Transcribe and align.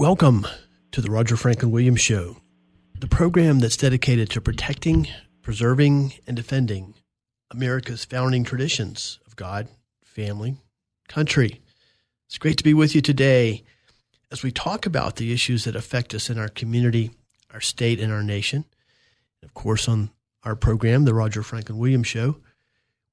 Welcome 0.00 0.46
to 0.92 1.02
the 1.02 1.10
Roger 1.10 1.36
Franklin 1.36 1.70
Williams 1.70 2.00
Show, 2.00 2.38
the 2.98 3.06
program 3.06 3.58
that's 3.58 3.76
dedicated 3.76 4.30
to 4.30 4.40
protecting, 4.40 5.08
preserving, 5.42 6.14
and 6.26 6.34
defending 6.34 6.94
America's 7.50 8.06
founding 8.06 8.42
traditions 8.42 9.18
of 9.26 9.36
God, 9.36 9.68
family, 10.02 10.56
country. 11.06 11.60
It's 12.26 12.38
great 12.38 12.56
to 12.56 12.64
be 12.64 12.72
with 12.72 12.94
you 12.94 13.02
today 13.02 13.62
as 14.32 14.42
we 14.42 14.50
talk 14.50 14.86
about 14.86 15.16
the 15.16 15.34
issues 15.34 15.64
that 15.64 15.76
affect 15.76 16.14
us 16.14 16.30
in 16.30 16.38
our 16.38 16.48
community, 16.48 17.10
our 17.52 17.60
state, 17.60 18.00
and 18.00 18.10
our 18.10 18.22
nation. 18.22 18.64
Of 19.42 19.52
course, 19.52 19.86
on 19.86 20.08
our 20.44 20.56
program, 20.56 21.04
The 21.04 21.12
Roger 21.12 21.42
Franklin 21.42 21.76
Williams 21.76 22.08
Show, 22.08 22.38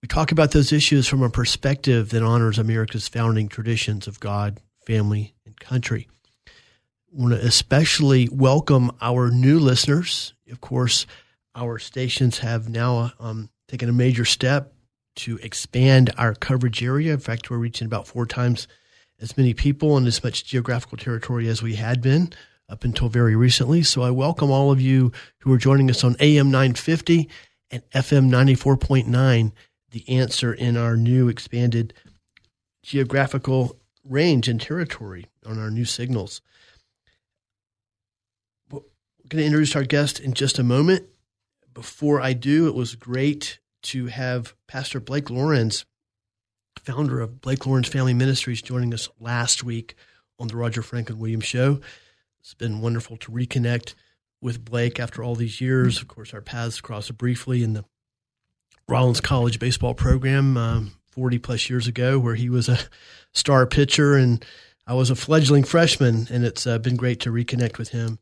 we 0.02 0.08
talk 0.08 0.32
about 0.32 0.52
those 0.52 0.72
issues 0.72 1.06
from 1.06 1.22
a 1.22 1.30
perspective 1.30 2.12
that 2.12 2.24
honors 2.24 2.58
America's 2.58 3.10
founding 3.10 3.50
traditions 3.50 4.08
of 4.08 4.22
God, 4.22 4.62
family, 4.86 5.34
and 5.46 5.60
country 5.60 6.08
want 7.18 7.34
to 7.34 7.44
especially 7.44 8.30
welcome 8.32 8.92
our 9.02 9.32
new 9.32 9.60
listeners. 9.60 10.36
Of 10.52 10.62
course, 10.62 11.08
our 11.56 11.80
stations 11.80 12.40
have 12.40 12.70
now 12.70 13.12
um, 13.20 13.50
taken 13.68 13.90
a 13.90 13.94
major 13.94 14.24
step 14.24 14.74
to 15.16 15.38
expand 15.38 16.14
our 16.16 16.36
coverage 16.36 16.84
area. 16.84 17.14
In 17.14 17.20
fact, 17.20 17.50
we're 17.50 17.58
reaching 17.58 17.88
about 17.88 18.06
four 18.06 18.28
times 18.28 18.68
as 19.20 19.36
many 19.36 19.56
people 19.56 19.98
and 19.98 20.06
as 20.06 20.24
much 20.24 20.46
geographical 20.46 20.96
territory 20.96 21.48
as 21.48 21.64
we 21.64 21.74
had 21.74 22.04
been 22.04 22.34
up 22.70 22.84
until 22.84 23.10
very 23.10 23.36
recently. 23.36 23.82
So 23.82 24.04
I 24.04 24.12
welcome 24.12 24.52
all 24.52 24.72
of 24.72 24.80
you 24.80 25.12
who 25.40 25.52
are 25.52 25.58
joining 25.58 25.90
us 25.90 26.04
on 26.04 26.18
AM 26.20 26.52
950 26.52 27.28
and 27.72 27.82
FM 27.96 28.30
94.9, 28.30 29.52
the 29.90 30.08
answer 30.08 30.54
in 30.54 30.78
our 30.78 30.96
new 30.96 31.30
expanded 31.30 31.96
geographical 32.84 33.76
range 34.04 34.48
and 34.48 34.62
territory 34.62 35.26
on 35.44 35.58
our 35.58 35.72
new 35.72 35.86
signals 35.86 36.42
going 39.30 39.42
to 39.42 39.46
introduce 39.46 39.76
our 39.76 39.84
guest 39.84 40.20
in 40.20 40.34
just 40.34 40.58
a 40.58 40.64
moment. 40.64 41.06
Before 41.74 42.22
I 42.22 42.34
do, 42.34 42.68
it 42.68 42.76
was 42.76 42.96
great 42.96 43.60
to 43.84 44.08
have 44.08 44.56
Pastor 44.68 45.00
Blake 45.00 45.30
Lawrence, 45.30 45.86
founder 46.80 47.20
of 47.20 47.42
Blake 47.42 47.66
Lawrence 47.66 47.90
Family 47.90 48.14
Ministries, 48.14 48.62
joining 48.62 48.94
us 48.94 49.10
last 49.20 49.64
week 49.64 49.96
on 50.40 50.48
the 50.48 50.56
Roger 50.56 50.82
Franklin 50.82 51.20
Williams 51.20 51.46
Show. 51.46 51.82
It's 52.40 52.54
been 52.54 52.80
wonderful 52.80 53.18
to 53.18 53.32
reconnect 53.32 53.96
with 54.42 54.64
Blake 54.64 55.00
after 55.00 55.22
all 55.24 55.36
these 55.36 55.60
years. 55.60 56.02
Of 56.02 56.08
course, 56.08 56.34
our 56.34 56.42
paths 56.42 56.80
crossed 56.80 57.18
briefly 57.18 57.64
in 57.64 57.74
the 57.74 57.84
Rollins 58.88 59.20
College 59.20 59.60
baseball 59.60 59.94
program 59.94 60.56
um, 60.56 60.92
40 61.12 61.40
plus 61.40 61.70
years 61.70 61.88
ago, 61.88 62.18
where 62.18 62.36
he 62.36 62.50
was 62.50 62.70
a 62.70 62.80
star 63.34 63.66
pitcher 63.66 64.16
and 64.16 64.44
I 64.86 64.94
was 64.94 65.10
a 65.10 65.16
fledgling 65.16 65.66
freshman, 65.66 66.28
and 66.32 66.46
it's 66.46 66.66
uh, 66.66 66.78
been 66.78 66.96
great 66.96 67.20
to 67.22 67.30
reconnect 67.30 67.78
with 67.78 67.90
him 67.90 68.20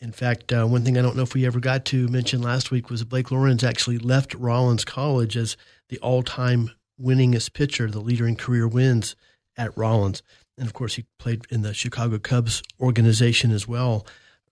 in 0.00 0.12
fact, 0.12 0.52
uh, 0.52 0.66
one 0.66 0.84
thing 0.84 0.98
I 0.98 1.02
don't 1.02 1.16
know 1.16 1.22
if 1.22 1.34
we 1.34 1.46
ever 1.46 1.60
got 1.60 1.84
to 1.86 2.08
mention 2.08 2.42
last 2.42 2.70
week 2.70 2.90
was 2.90 3.02
Blake 3.04 3.30
Lawrence 3.30 3.64
actually 3.64 3.98
left 3.98 4.34
Rollins 4.34 4.84
College 4.84 5.36
as 5.36 5.56
the 5.88 5.98
all 5.98 6.22
time 6.22 6.70
winningest 7.00 7.52
pitcher, 7.54 7.90
the 7.90 8.00
leader 8.00 8.26
in 8.26 8.36
career 8.36 8.68
wins 8.68 9.16
at 9.56 9.76
Rollins. 9.76 10.22
And 10.58 10.66
of 10.66 10.74
course, 10.74 10.96
he 10.96 11.06
played 11.18 11.46
in 11.50 11.62
the 11.62 11.74
Chicago 11.74 12.18
Cubs 12.18 12.62
organization 12.80 13.50
as 13.52 13.66
well 13.66 14.06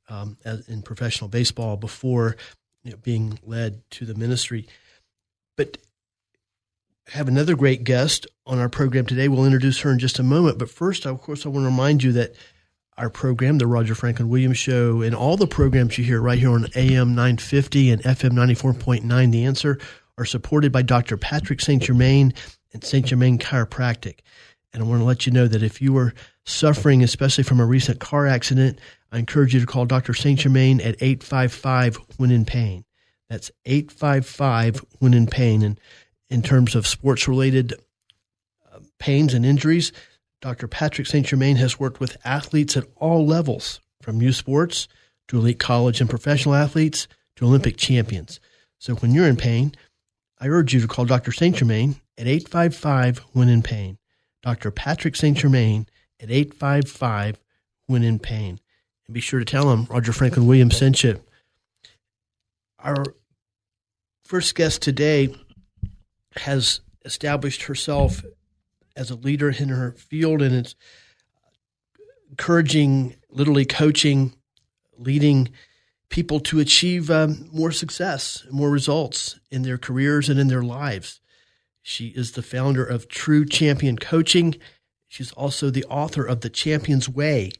um, 0.08 0.38
as 0.44 0.66
in 0.68 0.82
professional 0.82 1.28
baseball 1.28 1.76
before 1.76 2.36
you 2.82 2.92
know, 2.92 2.96
being 2.98 3.38
led 3.42 3.82
to 3.90 4.04
the 4.04 4.14
ministry. 4.14 4.66
But 5.56 5.78
have 7.08 7.28
another 7.28 7.54
great 7.54 7.84
guest 7.84 8.26
on 8.46 8.58
our 8.58 8.68
program 8.68 9.06
today. 9.06 9.28
We'll 9.28 9.44
introduce 9.44 9.80
her 9.80 9.90
in 9.92 9.98
just 9.98 10.18
a 10.18 10.22
moment. 10.22 10.58
But 10.58 10.70
first, 10.70 11.04
of 11.06 11.20
course, 11.20 11.44
I 11.44 11.50
want 11.50 11.64
to 11.64 11.70
remind 11.70 12.02
you 12.02 12.12
that 12.12 12.34
our 12.96 13.10
program, 13.10 13.58
the 13.58 13.66
Roger 13.66 13.94
Franklin 13.94 14.28
Williams 14.28 14.58
Show, 14.58 15.02
and 15.02 15.14
all 15.14 15.36
the 15.36 15.46
programs 15.46 15.98
you 15.98 16.04
hear 16.04 16.20
right 16.20 16.38
here 16.38 16.50
on 16.50 16.66
AM 16.76 17.14
950 17.14 17.90
and 17.90 18.02
FM 18.02 18.32
94.9, 18.32 19.32
The 19.32 19.44
Answer, 19.44 19.78
are 20.16 20.24
supported 20.24 20.70
by 20.70 20.82
Dr. 20.82 21.16
Patrick 21.16 21.60
St. 21.60 21.82
Germain 21.82 22.32
and 22.72 22.84
St. 22.84 23.06
Germain 23.06 23.38
Chiropractic. 23.38 24.20
And 24.72 24.82
I 24.82 24.86
want 24.86 25.00
to 25.00 25.04
let 25.04 25.26
you 25.26 25.32
know 25.32 25.48
that 25.48 25.62
if 25.62 25.80
you 25.82 25.96
are 25.96 26.14
suffering, 26.44 27.02
especially 27.02 27.44
from 27.44 27.60
a 27.60 27.66
recent 27.66 28.00
car 28.00 28.26
accident, 28.26 28.78
I 29.10 29.18
encourage 29.18 29.54
you 29.54 29.60
to 29.60 29.66
call 29.66 29.86
Dr. 29.86 30.14
St. 30.14 30.38
Germain 30.38 30.80
at 30.80 30.96
855 31.00 31.98
when 32.16 32.30
in 32.30 32.44
pain. 32.44 32.84
That's 33.28 33.50
855 33.64 34.84
when 34.98 35.14
in 35.14 35.26
pain. 35.26 35.62
And 35.62 35.80
in 36.30 36.42
terms 36.42 36.74
of 36.74 36.86
sports 36.86 37.26
related 37.26 37.74
uh, 38.72 38.80
pains 38.98 39.34
and 39.34 39.46
injuries, 39.46 39.92
Dr. 40.44 40.68
Patrick 40.68 41.06
St. 41.06 41.24
Germain 41.24 41.56
has 41.56 41.80
worked 41.80 42.00
with 42.00 42.18
athletes 42.22 42.76
at 42.76 42.84
all 42.96 43.26
levels, 43.26 43.80
from 44.02 44.20
youth 44.20 44.36
sports 44.36 44.88
to 45.28 45.38
elite 45.38 45.58
college 45.58 46.02
and 46.02 46.10
professional 46.10 46.54
athletes 46.54 47.08
to 47.36 47.46
Olympic 47.46 47.78
champions. 47.78 48.40
So 48.78 48.94
when 48.96 49.12
you're 49.12 49.26
in 49.26 49.38
pain, 49.38 49.72
I 50.38 50.48
urge 50.48 50.74
you 50.74 50.82
to 50.82 50.86
call 50.86 51.06
Dr. 51.06 51.32
St. 51.32 51.56
Germain 51.56 51.96
at 52.18 52.26
855 52.26 53.24
when 53.32 53.48
in 53.48 53.62
pain. 53.62 53.96
Dr. 54.42 54.70
Patrick 54.70 55.16
St. 55.16 55.34
Germain 55.34 55.86
at 56.20 56.30
855 56.30 57.40
when 57.86 58.02
in 58.02 58.18
pain. 58.18 58.60
And 59.06 59.14
be 59.14 59.20
sure 59.20 59.38
to 59.38 59.46
tell 59.46 59.72
him 59.72 59.86
Roger 59.88 60.12
Franklin 60.12 60.46
Williams 60.46 60.76
sent 60.76 61.02
you. 61.02 61.22
Our 62.78 63.02
first 64.24 64.54
guest 64.54 64.82
today 64.82 65.34
has 66.36 66.80
established 67.02 67.62
herself 67.62 68.22
as 68.96 69.10
a 69.10 69.16
leader 69.16 69.50
in 69.50 69.68
her 69.68 69.92
field, 69.92 70.42
and 70.42 70.54
it's 70.54 70.74
encouraging, 72.30 73.16
literally 73.30 73.64
coaching, 73.64 74.34
leading 74.98 75.50
people 76.08 76.40
to 76.40 76.60
achieve 76.60 77.10
um, 77.10 77.48
more 77.52 77.72
success, 77.72 78.46
more 78.50 78.70
results 78.70 79.38
in 79.50 79.62
their 79.62 79.78
careers 79.78 80.28
and 80.28 80.38
in 80.38 80.48
their 80.48 80.62
lives. 80.62 81.20
She 81.82 82.08
is 82.08 82.32
the 82.32 82.42
founder 82.42 82.84
of 82.84 83.08
True 83.08 83.44
Champion 83.44 83.98
Coaching. 83.98 84.56
She's 85.08 85.32
also 85.32 85.70
the 85.70 85.84
author 85.84 86.24
of 86.24 86.40
The 86.40 86.50
Champion's 86.50 87.08
Way 87.08 87.52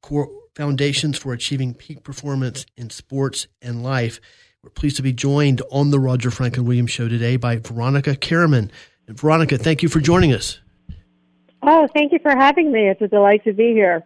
Core 0.00 0.30
Foundations 0.54 1.18
for 1.18 1.32
Achieving 1.32 1.74
Peak 1.74 2.02
Performance 2.02 2.66
in 2.76 2.90
Sports 2.90 3.46
and 3.60 3.82
Life. 3.82 4.20
We're 4.62 4.70
pleased 4.70 4.96
to 4.96 5.02
be 5.02 5.12
joined 5.12 5.62
on 5.70 5.90
the 5.90 6.00
Roger 6.00 6.30
Franklin 6.30 6.66
Williams 6.66 6.90
Show 6.90 7.08
today 7.08 7.36
by 7.36 7.56
Veronica 7.56 8.16
Karaman. 8.16 8.70
And 9.08 9.18
Veronica, 9.18 9.56
thank 9.56 9.82
you 9.82 9.88
for 9.88 10.00
joining 10.00 10.34
us. 10.34 10.60
Oh, 11.62 11.88
thank 11.94 12.12
you 12.12 12.18
for 12.20 12.30
having 12.30 12.70
me. 12.70 12.88
It's 12.88 13.00
a 13.00 13.08
delight 13.08 13.42
to 13.44 13.52
be 13.52 13.72
here. 13.72 14.04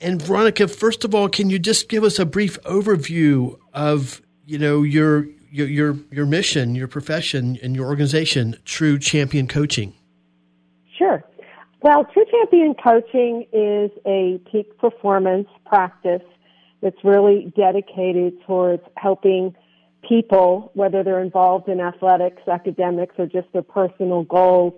And 0.00 0.22
Veronica, 0.22 0.68
first 0.68 1.04
of 1.04 1.14
all, 1.14 1.28
can 1.28 1.50
you 1.50 1.58
just 1.58 1.88
give 1.88 2.04
us 2.04 2.18
a 2.18 2.24
brief 2.24 2.60
overview 2.62 3.58
of 3.72 4.22
you 4.46 4.58
know 4.58 4.82
your 4.82 5.26
your 5.50 5.66
your, 5.66 5.98
your 6.10 6.26
mission, 6.26 6.74
your 6.74 6.88
profession, 6.88 7.58
and 7.62 7.76
your 7.76 7.86
organization, 7.86 8.56
True 8.64 8.98
Champion 8.98 9.46
Coaching? 9.46 9.94
Sure. 10.96 11.22
Well, 11.82 12.04
True 12.12 12.24
Champion 12.30 12.74
Coaching 12.74 13.46
is 13.52 13.90
a 14.06 14.40
peak 14.50 14.78
performance 14.78 15.48
practice 15.66 16.22
that's 16.82 17.02
really 17.04 17.52
dedicated 17.56 18.34
towards 18.46 18.82
helping 18.96 19.54
people, 20.08 20.70
whether 20.74 21.02
they're 21.02 21.22
involved 21.22 21.68
in 21.68 21.80
athletics, 21.80 22.42
academics, 22.48 23.14
or 23.18 23.26
just 23.26 23.52
their 23.52 23.62
personal 23.62 24.24
goals, 24.24 24.74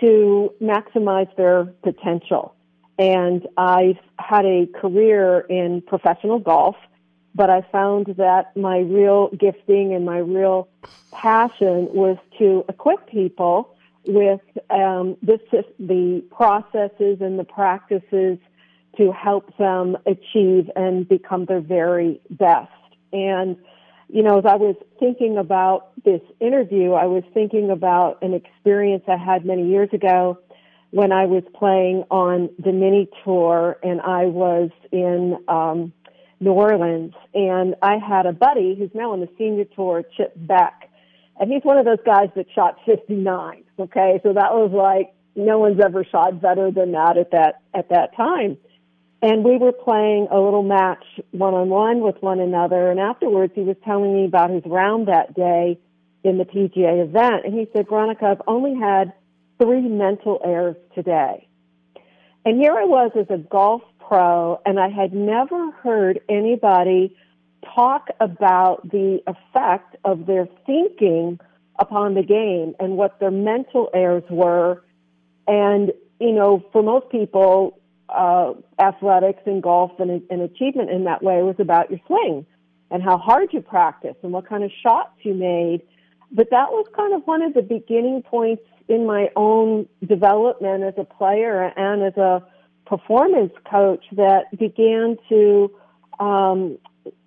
to 0.00 0.52
maximize 0.60 1.34
their 1.36 1.64
potential. 1.82 2.54
And 2.98 3.46
I've 3.56 3.98
had 4.18 4.44
a 4.44 4.66
career 4.80 5.40
in 5.40 5.82
professional 5.82 6.38
golf, 6.38 6.76
but 7.34 7.50
I 7.50 7.62
found 7.72 8.06
that 8.18 8.56
my 8.56 8.78
real 8.78 9.30
gifting 9.30 9.94
and 9.94 10.04
my 10.04 10.18
real 10.18 10.68
passion 11.12 11.88
was 11.92 12.18
to 12.38 12.64
equip 12.68 13.06
people 13.08 13.74
with 14.06 14.40
um, 14.70 15.16
this, 15.22 15.40
the 15.78 16.22
processes 16.30 17.18
and 17.20 17.38
the 17.38 17.44
practices 17.44 18.38
to 18.96 19.12
help 19.12 19.56
them 19.56 19.96
achieve 20.06 20.68
and 20.76 21.08
become 21.08 21.46
their 21.46 21.60
very 21.60 22.20
best. 22.28 22.70
And 23.12 23.56
you 24.12 24.22
know, 24.22 24.38
as 24.38 24.44
I 24.44 24.56
was 24.56 24.76
thinking 25.00 25.38
about 25.38 25.90
this 26.04 26.20
interview, 26.38 26.92
I 26.92 27.06
was 27.06 27.24
thinking 27.32 27.70
about 27.70 28.22
an 28.22 28.34
experience 28.34 29.04
I 29.08 29.16
had 29.16 29.46
many 29.46 29.66
years 29.66 29.88
ago 29.94 30.38
when 30.90 31.12
I 31.12 31.24
was 31.24 31.42
playing 31.54 32.04
on 32.10 32.50
the 32.58 32.72
mini 32.72 33.08
tour 33.24 33.78
and 33.82 34.02
I 34.02 34.26
was 34.26 34.68
in 34.92 35.38
um, 35.48 35.94
New 36.40 36.52
Orleans. 36.52 37.14
And 37.32 37.74
I 37.80 37.96
had 37.96 38.26
a 38.26 38.34
buddy 38.34 38.76
who's 38.78 38.90
now 38.92 39.12
on 39.12 39.20
the 39.20 39.30
senior 39.38 39.64
tour, 39.64 40.04
Chip 40.14 40.34
Beck. 40.36 40.90
And 41.40 41.50
he's 41.50 41.62
one 41.62 41.78
of 41.78 41.86
those 41.86 42.04
guys 42.04 42.28
that 42.36 42.44
shot 42.54 42.76
59. 42.84 43.64
Okay. 43.78 44.20
So 44.22 44.34
that 44.34 44.52
was 44.52 44.72
like, 44.74 45.14
no 45.34 45.58
one's 45.58 45.80
ever 45.80 46.04
shot 46.04 46.38
better 46.42 46.70
than 46.70 46.92
that 46.92 47.16
at 47.16 47.30
that, 47.30 47.62
at 47.72 47.88
that 47.88 48.14
time. 48.14 48.58
And 49.22 49.44
we 49.44 49.56
were 49.56 49.72
playing 49.72 50.26
a 50.32 50.40
little 50.40 50.64
match 50.64 51.04
one 51.30 51.54
on 51.54 51.68
one 51.68 52.00
with 52.00 52.16
one 52.20 52.40
another. 52.40 52.90
And 52.90 52.98
afterwards, 52.98 53.52
he 53.54 53.62
was 53.62 53.76
telling 53.84 54.14
me 54.14 54.24
about 54.24 54.50
his 54.50 54.64
round 54.66 55.06
that 55.06 55.34
day 55.34 55.78
in 56.24 56.38
the 56.38 56.44
PGA 56.44 57.04
event. 57.04 57.44
And 57.44 57.54
he 57.54 57.68
said, 57.72 57.88
Veronica, 57.88 58.26
I've 58.26 58.42
only 58.48 58.74
had 58.74 59.12
three 59.60 59.82
mental 59.82 60.40
errors 60.44 60.76
today. 60.94 61.46
And 62.44 62.60
here 62.60 62.72
I 62.72 62.84
was 62.84 63.12
as 63.16 63.26
a 63.30 63.38
golf 63.38 63.82
pro, 64.00 64.60
and 64.66 64.80
I 64.80 64.88
had 64.88 65.12
never 65.12 65.70
heard 65.70 66.20
anybody 66.28 67.16
talk 67.74 68.08
about 68.18 68.90
the 68.90 69.20
effect 69.28 69.94
of 70.04 70.26
their 70.26 70.48
thinking 70.66 71.38
upon 71.78 72.14
the 72.14 72.24
game 72.24 72.74
and 72.80 72.96
what 72.96 73.20
their 73.20 73.30
mental 73.30 73.88
errors 73.94 74.24
were. 74.28 74.82
And, 75.46 75.92
you 76.18 76.32
know, 76.32 76.64
for 76.72 76.82
most 76.82 77.08
people, 77.10 77.78
uh, 78.14 78.54
athletics 78.78 79.42
and 79.46 79.62
golf 79.62 79.92
and, 79.98 80.22
and 80.30 80.42
achievement 80.42 80.90
in 80.90 81.04
that 81.04 81.22
way 81.22 81.42
was 81.42 81.56
about 81.58 81.90
your 81.90 82.00
swing 82.06 82.46
and 82.90 83.02
how 83.02 83.16
hard 83.16 83.48
you 83.52 83.60
practice 83.60 84.16
and 84.22 84.32
what 84.32 84.48
kind 84.48 84.62
of 84.62 84.70
shots 84.82 85.12
you 85.22 85.34
made. 85.34 85.82
But 86.30 86.48
that 86.50 86.70
was 86.70 86.86
kind 86.94 87.14
of 87.14 87.22
one 87.24 87.42
of 87.42 87.54
the 87.54 87.62
beginning 87.62 88.22
points 88.22 88.62
in 88.88 89.06
my 89.06 89.28
own 89.36 89.88
development 90.06 90.84
as 90.84 90.94
a 90.96 91.04
player 91.04 91.72
and 91.76 92.02
as 92.02 92.16
a 92.16 92.42
performance 92.86 93.52
coach 93.70 94.04
that 94.12 94.56
began 94.58 95.16
to, 95.28 95.70
um, 96.20 96.78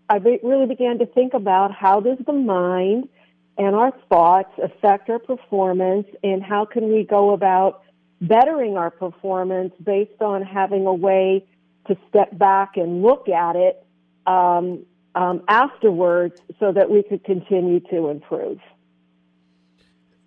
I 0.09 0.17
really 0.17 0.67
began 0.67 0.99
to 0.99 1.05
think 1.05 1.33
about 1.33 1.71
how 1.71 1.99
does 1.99 2.17
the 2.25 2.33
mind 2.33 3.09
and 3.57 3.75
our 3.75 3.91
thoughts 4.09 4.51
affect 4.61 5.09
our 5.09 5.19
performance 5.19 6.07
and 6.23 6.43
how 6.43 6.65
can 6.65 6.91
we 6.91 7.03
go 7.03 7.31
about 7.33 7.81
bettering 8.21 8.77
our 8.77 8.91
performance 8.91 9.73
based 9.83 10.21
on 10.21 10.41
having 10.41 10.85
a 10.85 10.93
way 10.93 11.45
to 11.87 11.97
step 12.09 12.37
back 12.37 12.77
and 12.77 13.01
look 13.01 13.29
at 13.29 13.55
it 13.55 13.85
um, 14.25 14.85
um, 15.13 15.43
afterwards 15.47 16.41
so 16.59 16.71
that 16.71 16.89
we 16.89 17.03
could 17.03 17.23
continue 17.23 17.79
to 17.79 18.09
improve. 18.09 18.59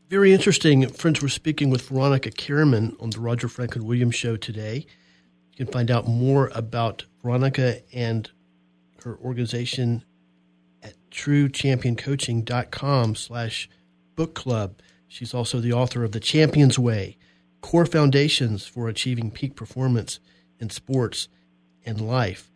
Very 0.09 0.33
interesting. 0.33 0.89
Friends, 0.89 1.21
we're 1.21 1.29
speaking 1.29 1.69
with 1.69 1.89
Veronica 1.89 2.31
Karaman 2.31 2.97
on 3.03 3.11
the 3.11 3.21
Roger 3.21 3.49
Franklin 3.49 3.85
Williams 3.85 4.15
Show 4.15 4.37
today. 4.37 4.87
You 5.53 5.65
can 5.65 5.73
find 5.73 5.91
out 5.91 6.09
more 6.09 6.51
about 6.55 7.05
Veronica 7.23 7.83
and 7.93 8.31
her 9.05 9.19
organization 9.19 10.05
at 10.83 10.95
truechampioncoaching.com 11.11 13.17
slash 13.17 13.69
book 14.17 14.35
club. 14.35 14.81
She's 15.09 15.35
also 15.35 15.61
the 15.61 15.75
author 15.75 16.05
of 16.05 16.13
The 16.13 16.21
Champion's 16.21 16.79
Way, 16.79 17.19
Core 17.61 17.87
Foundations 17.87 18.67
for 18.67 18.89
Achieving 18.89 19.31
Peak 19.31 19.57
Performance 19.57 20.21
in 20.59 20.71
Sports 20.71 21.29
and 21.85 22.01
Life. 22.01 22.51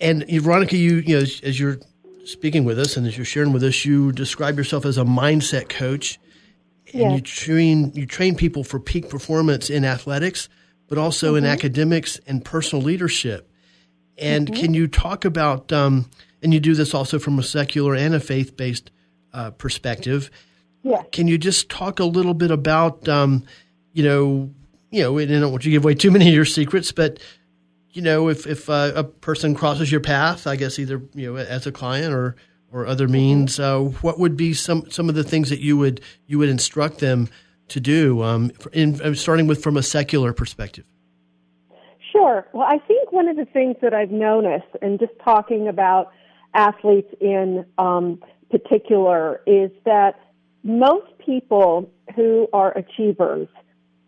And 0.00 0.24
Veronica, 0.28 0.76
you, 0.76 0.96
you 0.96 1.16
know, 1.16 1.22
as, 1.22 1.40
as 1.42 1.60
you're 1.60 1.78
speaking 2.24 2.64
with 2.64 2.78
us 2.78 2.96
and 2.96 3.06
as 3.06 3.16
you're 3.16 3.24
sharing 3.24 3.52
with 3.52 3.62
us, 3.62 3.84
you 3.84 4.12
describe 4.12 4.58
yourself 4.58 4.84
as 4.84 4.98
a 4.98 5.04
mindset 5.04 5.68
coach 5.68 6.18
and 6.92 7.02
yes. 7.02 7.12
you 7.14 7.20
train 7.20 7.92
you 7.94 8.06
train 8.06 8.34
people 8.34 8.64
for 8.64 8.78
peak 8.78 9.08
performance 9.08 9.70
in 9.70 9.84
athletics, 9.84 10.48
but 10.88 10.98
also 10.98 11.28
mm-hmm. 11.28 11.38
in 11.38 11.46
academics 11.46 12.18
and 12.26 12.44
personal 12.44 12.84
leadership. 12.84 13.50
And 14.18 14.46
mm-hmm. 14.46 14.60
can 14.60 14.74
you 14.74 14.88
talk 14.88 15.24
about 15.24 15.72
um, 15.72 16.10
and 16.42 16.52
you 16.52 16.60
do 16.60 16.74
this 16.74 16.94
also 16.94 17.18
from 17.18 17.38
a 17.38 17.42
secular 17.42 17.94
and 17.94 18.14
a 18.14 18.20
faith 18.20 18.56
based 18.56 18.90
uh, 19.32 19.52
perspective? 19.52 20.30
Yeah. 20.82 21.02
Can 21.12 21.28
you 21.28 21.38
just 21.38 21.68
talk 21.68 22.00
a 22.00 22.04
little 22.04 22.34
bit 22.34 22.50
about 22.50 23.08
um, 23.08 23.44
you 23.92 24.04
know 24.04 24.50
you 24.90 25.02
know 25.02 25.18
I 25.18 25.26
don't 25.26 25.50
want 25.50 25.64
you 25.64 25.70
to 25.70 25.76
give 25.76 25.84
away 25.84 25.94
too 25.94 26.10
many 26.10 26.28
of 26.28 26.34
your 26.34 26.44
secrets, 26.44 26.92
but 26.92 27.18
you 27.90 28.02
know 28.02 28.28
if 28.28 28.46
if 28.46 28.68
uh, 28.68 28.92
a 28.94 29.04
person 29.04 29.54
crosses 29.54 29.90
your 29.90 30.00
path, 30.00 30.46
I 30.46 30.56
guess 30.56 30.78
either 30.78 31.02
you 31.14 31.32
know 31.32 31.36
as 31.36 31.66
a 31.66 31.72
client 31.72 32.12
or 32.14 32.36
or 32.72 32.86
other 32.86 33.06
means. 33.06 33.60
Uh, 33.60 33.80
what 33.80 34.18
would 34.18 34.36
be 34.36 34.54
some 34.54 34.90
some 34.90 35.08
of 35.08 35.14
the 35.14 35.24
things 35.24 35.50
that 35.50 35.60
you 35.60 35.76
would 35.76 36.00
you 36.26 36.38
would 36.38 36.48
instruct 36.48 36.98
them 36.98 37.28
to 37.68 37.80
do, 37.80 38.22
um, 38.22 38.50
in, 38.72 39.00
uh, 39.00 39.14
starting 39.14 39.46
with 39.46 39.62
from 39.62 39.76
a 39.76 39.82
secular 39.82 40.32
perspective? 40.32 40.84
Sure. 42.10 42.46
Well, 42.52 42.66
I 42.68 42.78
think 42.78 43.12
one 43.12 43.28
of 43.28 43.36
the 43.36 43.46
things 43.46 43.76
that 43.80 43.94
I've 43.94 44.10
noticed, 44.10 44.68
and 44.82 44.98
just 44.98 45.12
talking 45.24 45.68
about 45.68 46.12
athletes 46.54 47.08
in 47.20 47.64
um, 47.78 48.22
particular, 48.50 49.40
is 49.46 49.70
that 49.84 50.20
most 50.62 51.06
people 51.18 51.90
who 52.14 52.48
are 52.52 52.76
achievers 52.76 53.48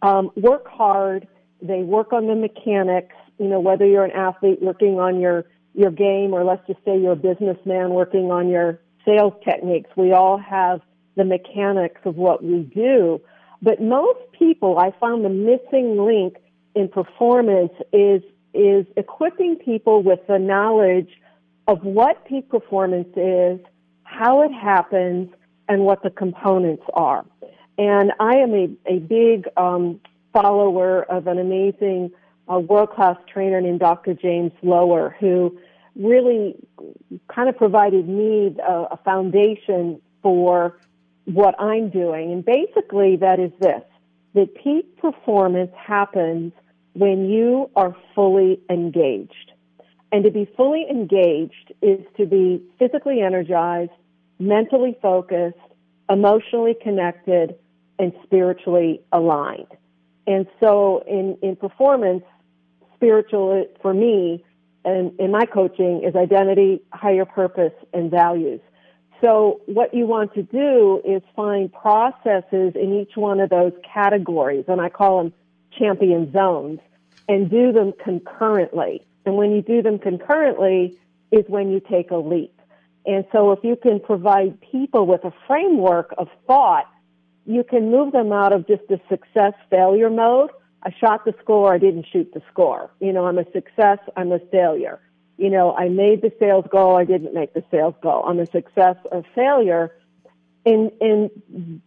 um, 0.04 0.30
work 0.36 0.68
hard. 0.68 1.26
They 1.62 1.82
work 1.82 2.12
on 2.12 2.26
the 2.26 2.34
mechanics. 2.34 3.14
You 3.38 3.48
know, 3.48 3.60
whether 3.60 3.86
you're 3.86 4.04
an 4.04 4.12
athlete 4.12 4.60
working 4.60 5.00
on 5.00 5.20
your 5.20 5.46
your 5.74 5.90
game, 5.90 6.32
or 6.32 6.44
let's 6.44 6.64
just 6.66 6.78
say 6.84 6.98
you're 6.98 7.12
a 7.12 7.16
businessman 7.16 7.90
working 7.90 8.30
on 8.30 8.48
your 8.48 8.80
sales 9.04 9.34
techniques. 9.44 9.90
We 9.96 10.12
all 10.12 10.38
have 10.38 10.80
the 11.16 11.24
mechanics 11.24 12.00
of 12.04 12.16
what 12.16 12.44
we 12.44 12.60
do. 12.60 13.20
But 13.60 13.80
most 13.80 14.20
people, 14.38 14.78
I 14.78 14.92
found 15.00 15.24
the 15.24 15.30
missing 15.30 15.96
link 15.98 16.36
in 16.74 16.88
performance 16.88 17.72
is, 17.92 18.22
is 18.52 18.86
equipping 18.96 19.56
people 19.56 20.02
with 20.02 20.20
the 20.28 20.38
knowledge 20.38 21.08
of 21.66 21.82
what 21.82 22.24
peak 22.26 22.48
performance 22.50 23.08
is, 23.16 23.58
how 24.02 24.42
it 24.42 24.52
happens, 24.52 25.30
and 25.68 25.82
what 25.84 26.02
the 26.02 26.10
components 26.10 26.82
are. 26.92 27.24
And 27.76 28.12
I 28.21 28.37
am 28.37 28.55
a, 28.55 28.69
a 28.87 28.99
big 28.99 29.49
um, 29.56 30.00
follower 30.32 31.03
of 31.03 31.26
an 31.26 31.38
amazing 31.38 32.12
a 32.49 32.61
world 32.61 32.91
class 32.91 33.17
trainer 33.32 33.61
named 33.61 33.81
Dr. 33.81 34.15
James 34.15 34.53
Loehr, 34.62 35.17
who 35.19 35.59
really 35.97 36.56
kind 37.35 37.49
of 37.49 37.56
provided 37.56 38.09
me 38.09 38.55
a, 38.67 38.73
a 38.93 38.99
foundation 39.05 40.00
for 40.23 40.79
what 41.25 41.55
I'm 41.59 41.88
doing. 41.91 42.32
And 42.32 42.44
basically, 42.44 43.17
that 43.17 43.41
is 43.41 43.50
this 43.61 43.82
that 44.35 44.55
peak 44.56 44.97
performance 44.99 45.71
happens 45.76 46.53
when 46.94 47.31
you 47.31 47.71
are 47.76 47.97
fully 48.15 48.61
engaged. 48.69 49.53
And 50.11 50.25
to 50.25 50.31
be 50.31 50.49
fully 50.56 50.87
engaged 50.91 51.73
is 51.81 52.00
to 52.16 52.26
be 52.26 52.62
physically 52.78 53.21
energized, 53.21 53.93
mentally 54.40 54.97
focused, 55.00 55.57
emotionally 56.11 56.75
connected, 56.83 57.54
and 57.98 58.12
spiritually 58.24 59.00
aligned. 59.12 59.68
And 60.26 60.46
so 60.60 61.04
in, 61.06 61.36
in 61.42 61.56
performance, 61.56 62.24
spiritual 62.94 63.66
for 63.82 63.92
me 63.92 64.44
and 64.84 65.18
in 65.18 65.30
my 65.30 65.46
coaching 65.46 66.02
is 66.04 66.14
identity, 66.14 66.82
higher 66.92 67.24
purpose, 67.24 67.72
and 67.92 68.10
values. 68.10 68.60
So 69.22 69.60
what 69.66 69.94
you 69.94 70.06
want 70.06 70.34
to 70.34 70.42
do 70.42 71.00
is 71.04 71.22
find 71.34 71.72
processes 71.72 72.74
in 72.74 73.00
each 73.00 73.16
one 73.16 73.40
of 73.40 73.48
those 73.48 73.72
categories, 73.82 74.64
and 74.68 74.80
I 74.80 74.90
call 74.90 75.22
them 75.22 75.32
champion 75.78 76.30
zones, 76.32 76.80
and 77.28 77.50
do 77.50 77.72
them 77.72 77.92
concurrently. 78.02 79.06
And 79.24 79.36
when 79.36 79.52
you 79.52 79.62
do 79.62 79.80
them 79.80 79.98
concurrently 79.98 80.98
is 81.30 81.44
when 81.48 81.70
you 81.70 81.80
take 81.80 82.10
a 82.10 82.16
leap. 82.16 82.60
And 83.06 83.24
so 83.32 83.52
if 83.52 83.60
you 83.62 83.76
can 83.76 84.00
provide 84.00 84.60
people 84.60 85.06
with 85.06 85.24
a 85.24 85.32
framework 85.46 86.14
of 86.18 86.28
thought, 86.46 86.86
you 87.46 87.64
can 87.64 87.90
move 87.90 88.12
them 88.12 88.32
out 88.32 88.52
of 88.52 88.66
just 88.66 88.82
a 88.90 89.00
success 89.08 89.54
failure 89.70 90.10
mode 90.10 90.50
I 90.84 90.94
shot 91.00 91.24
the 91.24 91.34
score, 91.42 91.72
I 91.72 91.78
didn't 91.78 92.06
shoot 92.12 92.32
the 92.34 92.42
score. 92.50 92.90
You 93.00 93.12
know, 93.12 93.26
I'm 93.26 93.38
a 93.38 93.50
success, 93.52 93.98
I'm 94.16 94.32
a 94.32 94.38
failure. 94.38 95.00
You 95.38 95.50
know, 95.50 95.74
I 95.74 95.88
made 95.88 96.20
the 96.20 96.30
sales 96.38 96.66
goal, 96.70 96.96
I 96.96 97.04
didn't 97.04 97.32
make 97.32 97.54
the 97.54 97.64
sales 97.70 97.94
goal. 98.02 98.22
I'm 98.26 98.38
a 98.38 98.46
success 98.46 98.96
or 99.10 99.24
failure. 99.34 99.96
And, 100.66 100.90
and 101.00 101.30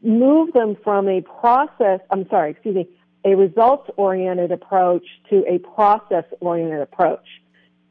move 0.03 0.53
them 0.53 0.77
from 0.83 1.07
a 1.07 1.21
process, 1.21 1.99
I'm 2.11 2.27
sorry, 2.29 2.51
excuse 2.51 2.75
me, 2.75 2.87
a 3.25 3.35
results 3.35 3.89
oriented 3.97 4.51
approach 4.51 5.05
to 5.31 5.43
a 5.47 5.57
process 5.59 6.25
oriented 6.41 6.81
approach. 6.81 7.27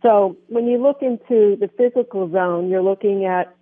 So 0.03 0.37
when 0.47 0.67
you 0.67 0.81
look 0.81 1.03
into 1.03 1.57
the 1.57 1.69
physical 1.77 2.31
zone, 2.31 2.69
you're 2.69 2.83
looking 2.83 3.25
at 3.25 3.56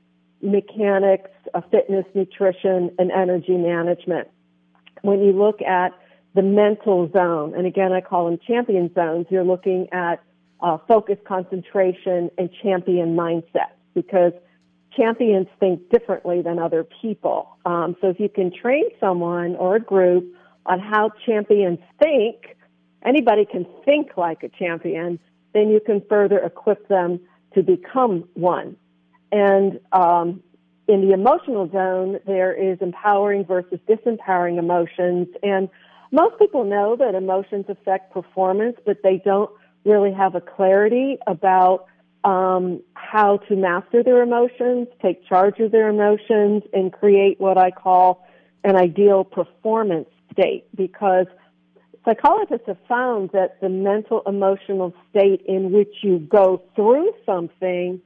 mechanics, 0.44 1.30
fitness, 1.70 2.04
nutrition, 2.14 2.94
and 2.98 3.10
energy 3.10 3.56
management. 3.56 4.28
When 5.02 5.20
you 5.20 5.32
look 5.32 5.60
at 5.62 5.92
the 6.34 6.42
mental 6.42 7.08
zone. 7.12 7.54
And 7.54 7.66
again, 7.66 7.92
I 7.92 8.00
call 8.00 8.26
them 8.26 8.38
champion 8.46 8.92
zones. 8.94 9.26
You're 9.30 9.44
looking 9.44 9.88
at 9.92 10.22
uh, 10.60 10.78
focus, 10.88 11.16
concentration, 11.26 12.30
and 12.36 12.50
champion 12.62 13.16
mindset 13.16 13.70
because 13.94 14.32
champions 14.96 15.46
think 15.60 15.90
differently 15.90 16.42
than 16.42 16.58
other 16.58 16.84
people. 17.02 17.56
Um, 17.64 17.96
so 18.00 18.08
if 18.08 18.20
you 18.20 18.28
can 18.28 18.52
train 18.52 18.84
someone 18.98 19.56
or 19.56 19.76
a 19.76 19.80
group 19.80 20.34
on 20.66 20.80
how 20.80 21.10
champions 21.24 21.78
think, 22.00 22.56
anybody 23.04 23.44
can 23.44 23.66
think 23.84 24.16
like 24.16 24.42
a 24.42 24.48
champion, 24.48 25.18
then 25.52 25.68
you 25.68 25.80
can 25.84 26.02
further 26.08 26.38
equip 26.38 26.88
them 26.88 27.20
to 27.54 27.62
become 27.62 28.24
one. 28.34 28.76
And 29.34 29.80
um, 29.90 30.44
in 30.86 31.00
the 31.00 31.12
emotional 31.12 31.68
zone, 31.68 32.20
there 32.24 32.52
is 32.52 32.78
empowering 32.80 33.44
versus 33.44 33.80
disempowering 33.88 34.60
emotions. 34.60 35.26
And 35.42 35.68
most 36.12 36.38
people 36.38 36.62
know 36.62 36.94
that 36.94 37.16
emotions 37.16 37.64
affect 37.68 38.12
performance, 38.12 38.76
but 38.86 38.98
they 39.02 39.20
don't 39.24 39.50
really 39.84 40.12
have 40.12 40.36
a 40.36 40.40
clarity 40.40 41.18
about 41.26 41.86
um, 42.22 42.80
how 42.94 43.38
to 43.48 43.56
master 43.56 44.04
their 44.04 44.22
emotions, 44.22 44.86
take 45.02 45.26
charge 45.26 45.58
of 45.58 45.72
their 45.72 45.88
emotions, 45.88 46.62
and 46.72 46.92
create 46.92 47.40
what 47.40 47.58
I 47.58 47.72
call 47.72 48.24
an 48.62 48.76
ideal 48.76 49.24
performance 49.24 50.08
state. 50.32 50.64
Because 50.76 51.26
psychologists 52.04 52.68
have 52.68 52.78
found 52.88 53.30
that 53.32 53.60
the 53.60 53.68
mental 53.68 54.22
emotional 54.28 54.94
state 55.10 55.42
in 55.46 55.72
which 55.72 55.92
you 56.02 56.20
go 56.20 56.62
through 56.76 57.12
something 57.26 58.00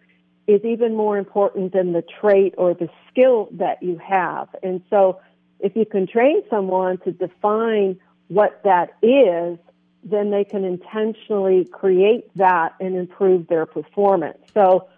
is 0.48 0.64
even 0.64 0.96
more 0.96 1.18
important 1.18 1.74
than 1.74 1.92
the 1.92 2.02
trait 2.20 2.54
or 2.56 2.72
the 2.72 2.88
skill 3.08 3.48
that 3.52 3.82
you 3.82 3.98
have. 3.98 4.48
And 4.62 4.82
so 4.88 5.20
if 5.60 5.76
you 5.76 5.84
can 5.84 6.06
train 6.06 6.42
someone 6.48 6.96
to 6.98 7.12
define 7.12 8.00
what 8.28 8.62
that 8.64 8.94
is, 9.02 9.58
then 10.02 10.30
they 10.30 10.44
can 10.44 10.64
intentionally 10.64 11.66
create 11.66 12.24
that 12.36 12.74
and 12.80 12.96
improve 12.96 13.46
their 13.48 13.66
performance. 13.66 14.38
So 14.54 14.88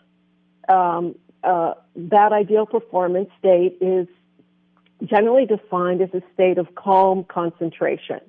um, 0.69 1.16
uh, 1.42 1.75
that 1.97 2.33
ideal 2.33 2.66
performance 2.66 3.30
state 3.38 3.78
is 3.80 4.07
generally 5.04 5.47
defined 5.47 6.00
as 6.00 6.11
a 6.14 6.23
state 6.33 6.59
of 6.59 6.75
calm 6.76 7.25
concentration. 7.25 8.21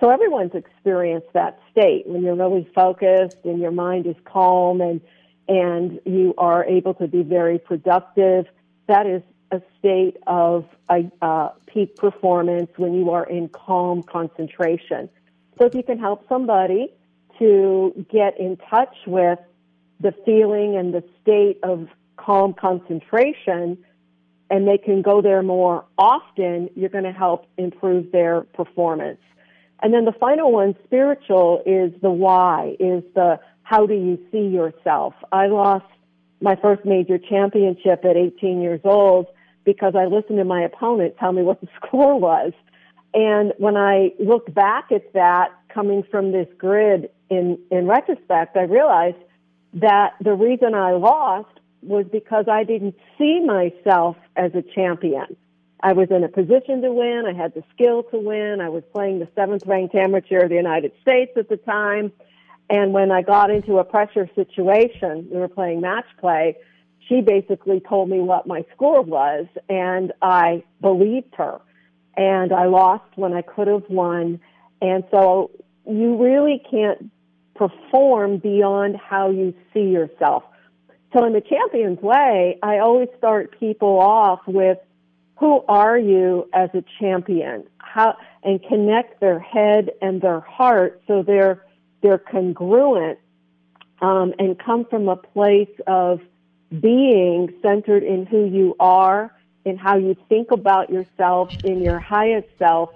So 0.00 0.10
everyone's 0.10 0.54
experienced 0.54 1.28
that 1.34 1.58
state 1.70 2.06
when 2.06 2.22
you're 2.22 2.34
really 2.34 2.68
focused 2.74 3.38
and 3.44 3.60
your 3.60 3.70
mind 3.70 4.06
is 4.06 4.16
calm 4.24 4.80
and 4.80 5.00
and 5.50 6.00
you 6.06 6.32
are 6.38 6.64
able 6.64 6.94
to 6.94 7.08
be 7.08 7.22
very 7.22 7.58
productive. 7.58 8.46
That 8.86 9.06
is 9.06 9.20
a 9.50 9.60
state 9.80 10.16
of 10.28 10.64
uh, 10.88 11.48
peak 11.66 11.96
performance 11.96 12.70
when 12.76 12.94
you 12.94 13.10
are 13.10 13.24
in 13.24 13.48
calm 13.48 14.04
concentration. 14.04 15.10
So 15.58 15.66
if 15.66 15.74
you 15.74 15.82
can 15.82 15.98
help 15.98 16.28
somebody 16.28 16.94
to 17.40 18.06
get 18.10 18.38
in 18.38 18.58
touch 18.70 18.94
with 19.08 19.40
the 19.98 20.12
feeling 20.24 20.76
and 20.76 20.94
the 20.94 21.02
state 21.20 21.58
of 21.64 21.88
calm 22.16 22.54
concentration, 22.54 23.76
and 24.50 24.68
they 24.68 24.78
can 24.78 25.02
go 25.02 25.20
there 25.20 25.42
more 25.42 25.84
often, 25.98 26.70
you're 26.76 26.90
going 26.90 27.04
to 27.04 27.12
help 27.12 27.46
improve 27.58 28.12
their 28.12 28.42
performance. 28.42 29.20
And 29.82 29.92
then 29.92 30.04
the 30.04 30.12
final 30.12 30.52
one, 30.52 30.76
spiritual, 30.84 31.62
is 31.66 31.92
the 32.02 32.10
why, 32.10 32.76
is 32.78 33.02
the 33.14 33.40
how 33.70 33.86
do 33.86 33.94
you 33.94 34.18
see 34.32 34.48
yourself? 34.48 35.14
I 35.30 35.46
lost 35.46 35.86
my 36.40 36.56
first 36.56 36.84
major 36.84 37.18
championship 37.18 38.04
at 38.04 38.16
18 38.16 38.60
years 38.60 38.80
old 38.82 39.26
because 39.64 39.94
I 39.94 40.06
listened 40.06 40.38
to 40.38 40.44
my 40.44 40.62
opponent 40.62 41.14
tell 41.20 41.30
me 41.30 41.42
what 41.42 41.60
the 41.60 41.68
score 41.76 42.18
was. 42.18 42.52
And 43.14 43.52
when 43.58 43.76
I 43.76 44.10
look 44.18 44.52
back 44.52 44.90
at 44.90 45.12
that 45.12 45.50
coming 45.72 46.02
from 46.10 46.32
this 46.32 46.48
grid 46.58 47.10
in, 47.28 47.60
in 47.70 47.86
retrospect, 47.86 48.56
I 48.56 48.62
realized 48.62 49.22
that 49.74 50.14
the 50.20 50.34
reason 50.34 50.74
I 50.74 50.92
lost 50.92 51.60
was 51.80 52.06
because 52.10 52.46
I 52.50 52.64
didn't 52.64 52.96
see 53.18 53.38
myself 53.38 54.16
as 54.34 54.52
a 54.56 54.62
champion. 54.62 55.36
I 55.80 55.92
was 55.92 56.08
in 56.10 56.24
a 56.24 56.28
position 56.28 56.82
to 56.82 56.92
win. 56.92 57.22
I 57.24 57.40
had 57.40 57.54
the 57.54 57.62
skill 57.72 58.02
to 58.10 58.18
win. 58.18 58.60
I 58.60 58.68
was 58.68 58.82
playing 58.92 59.20
the 59.20 59.28
seventh 59.36 59.64
ranked 59.64 59.94
amateur 59.94 60.40
of 60.40 60.48
the 60.48 60.56
United 60.56 60.90
States 61.02 61.32
at 61.36 61.48
the 61.48 61.56
time. 61.56 62.10
And 62.70 62.92
when 62.92 63.10
I 63.10 63.22
got 63.22 63.50
into 63.50 63.78
a 63.78 63.84
pressure 63.84 64.30
situation, 64.36 65.28
we 65.30 65.38
were 65.38 65.48
playing 65.48 65.80
match 65.80 66.06
play, 66.20 66.56
she 67.08 67.20
basically 67.20 67.80
told 67.80 68.08
me 68.08 68.20
what 68.20 68.46
my 68.46 68.64
score 68.72 69.02
was 69.02 69.46
and 69.68 70.12
I 70.22 70.62
believed 70.80 71.34
her. 71.36 71.60
And 72.16 72.52
I 72.52 72.66
lost 72.66 73.04
when 73.16 73.32
I 73.32 73.42
could 73.42 73.66
have 73.66 73.88
won. 73.88 74.38
And 74.80 75.02
so 75.10 75.50
you 75.84 76.16
really 76.22 76.62
can't 76.70 77.10
perform 77.56 78.38
beyond 78.38 78.96
how 78.96 79.30
you 79.30 79.52
see 79.74 79.88
yourself. 79.88 80.44
So 81.12 81.24
in 81.24 81.32
the 81.32 81.40
champion's 81.40 82.00
way, 82.00 82.56
I 82.62 82.78
always 82.78 83.08
start 83.18 83.58
people 83.58 83.98
off 83.98 84.40
with 84.46 84.78
who 85.40 85.64
are 85.66 85.98
you 85.98 86.48
as 86.52 86.70
a 86.74 86.84
champion? 87.00 87.64
How 87.78 88.16
and 88.44 88.62
connect 88.62 89.20
their 89.20 89.40
head 89.40 89.90
and 90.00 90.22
their 90.22 90.40
heart 90.40 91.02
so 91.08 91.24
they're 91.26 91.64
they're 92.02 92.18
congruent 92.18 93.18
um, 94.00 94.32
and 94.38 94.58
come 94.58 94.86
from 94.86 95.08
a 95.08 95.16
place 95.16 95.70
of 95.86 96.20
being 96.80 97.52
centered 97.62 98.02
in 98.02 98.26
who 98.26 98.46
you 98.46 98.74
are, 98.80 99.34
in 99.64 99.76
how 99.76 99.96
you 99.96 100.16
think 100.28 100.50
about 100.50 100.90
yourself, 100.90 101.50
in 101.64 101.82
your 101.82 101.98
highest 101.98 102.48
self, 102.58 102.90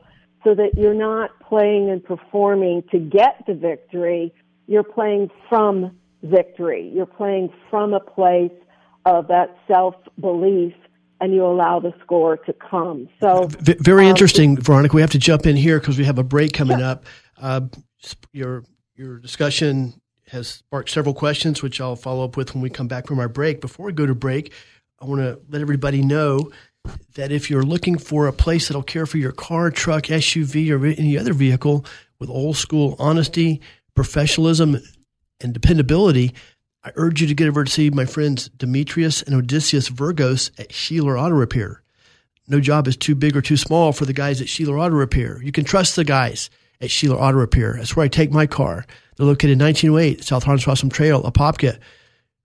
so 0.44 0.54
that 0.54 0.76
you're 0.76 0.94
not 0.94 1.30
playing 1.40 1.90
and 1.90 2.04
performing 2.04 2.82
to 2.90 2.98
get 2.98 3.44
the 3.46 3.54
victory. 3.54 4.32
You're 4.66 4.84
playing 4.84 5.30
from 5.48 5.98
victory. 6.22 6.90
You're 6.94 7.06
playing 7.06 7.52
from 7.70 7.92
a 7.92 8.00
place 8.00 8.52
of 9.04 9.28
that 9.28 9.56
self 9.66 9.94
belief 10.18 10.74
and 11.20 11.32
you 11.32 11.44
allow 11.44 11.80
the 11.80 11.92
score 12.02 12.36
to 12.36 12.52
come. 12.52 13.08
So 13.20 13.46
v- 13.46 13.76
very 13.80 14.04
um, 14.04 14.10
interesting, 14.10 14.60
Veronica. 14.60 14.94
We 14.94 15.00
have 15.00 15.12
to 15.12 15.18
jump 15.18 15.46
in 15.46 15.56
here 15.56 15.78
because 15.78 15.96
we 15.98 16.04
have 16.04 16.18
a 16.18 16.24
break 16.24 16.52
coming 16.52 16.78
sure. 16.78 16.86
up. 16.86 17.04
Uh, 17.40 17.62
your 18.32 18.64
your 18.96 19.18
discussion 19.18 20.00
has 20.28 20.48
sparked 20.48 20.90
several 20.90 21.14
questions, 21.14 21.62
which 21.62 21.80
I'll 21.80 21.96
follow 21.96 22.24
up 22.24 22.36
with 22.36 22.54
when 22.54 22.62
we 22.62 22.70
come 22.70 22.88
back 22.88 23.06
from 23.06 23.18
our 23.18 23.28
break. 23.28 23.60
Before 23.60 23.86
we 23.86 23.92
go 23.92 24.06
to 24.06 24.14
break, 24.14 24.52
I 25.00 25.06
want 25.06 25.20
to 25.20 25.40
let 25.48 25.60
everybody 25.60 26.02
know 26.02 26.50
that 27.14 27.32
if 27.32 27.50
you're 27.50 27.62
looking 27.62 27.98
for 27.98 28.26
a 28.26 28.32
place 28.32 28.68
that'll 28.68 28.82
care 28.82 29.06
for 29.06 29.18
your 29.18 29.32
car, 29.32 29.70
truck, 29.70 30.04
SUV, 30.04 30.70
or 30.70 30.84
any 30.86 31.18
other 31.18 31.32
vehicle 31.32 31.84
with 32.18 32.30
old 32.30 32.56
school 32.56 32.94
honesty, 32.98 33.60
professionalism, 33.94 34.78
and 35.40 35.52
dependability, 35.52 36.34
I 36.84 36.92
urge 36.94 37.20
you 37.20 37.26
to 37.26 37.34
get 37.34 37.48
over 37.48 37.64
to 37.64 37.70
see 37.70 37.90
my 37.90 38.04
friends 38.04 38.48
Demetrius 38.50 39.22
and 39.22 39.34
Odysseus 39.34 39.90
Virgos 39.90 40.50
at 40.60 40.68
Sheeler 40.68 41.20
Auto 41.20 41.34
Repair. 41.34 41.82
No 42.46 42.60
job 42.60 42.86
is 42.86 42.96
too 42.96 43.14
big 43.14 43.36
or 43.36 43.42
too 43.42 43.56
small 43.56 43.92
for 43.92 44.04
the 44.04 44.12
guys 44.12 44.40
at 44.40 44.46
Sheeler 44.46 44.78
Auto 44.78 44.94
Repair. 44.94 45.42
You 45.42 45.50
can 45.50 45.64
trust 45.64 45.96
the 45.96 46.04
guys 46.04 46.50
at 46.84 46.90
Sheeler 46.90 47.16
Auto 47.16 47.38
Repair. 47.38 47.74
That's 47.76 47.96
where 47.96 48.04
I 48.04 48.08
take 48.08 48.30
my 48.30 48.46
car. 48.46 48.84
They're 49.16 49.26
located 49.26 49.60
1908 49.60 50.22
South 50.22 50.46
Orange 50.46 50.64
Blossom 50.64 50.90
Trail, 50.90 51.22
Apopka. 51.22 51.78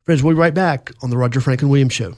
Friends, 0.03 0.23
we'll 0.23 0.33
be 0.33 0.39
right 0.39 0.53
back 0.53 0.91
on 1.01 1.09
the 1.09 1.17
Roger 1.17 1.41
Franklin 1.41 1.69
Williams 1.69 1.93
Show. 1.93 2.15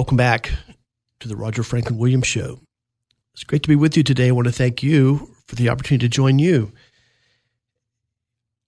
Welcome 0.00 0.16
back 0.16 0.50
to 1.18 1.28
the 1.28 1.36
Roger 1.36 1.62
Franklin 1.62 1.98
Williams 1.98 2.26
Show. 2.26 2.60
It's 3.34 3.44
great 3.44 3.62
to 3.64 3.68
be 3.68 3.76
with 3.76 3.98
you 3.98 4.02
today. 4.02 4.28
I 4.28 4.30
want 4.30 4.46
to 4.46 4.52
thank 4.52 4.82
you 4.82 5.34
for 5.46 5.56
the 5.56 5.68
opportunity 5.68 6.08
to 6.08 6.08
join 6.08 6.38
you. 6.38 6.72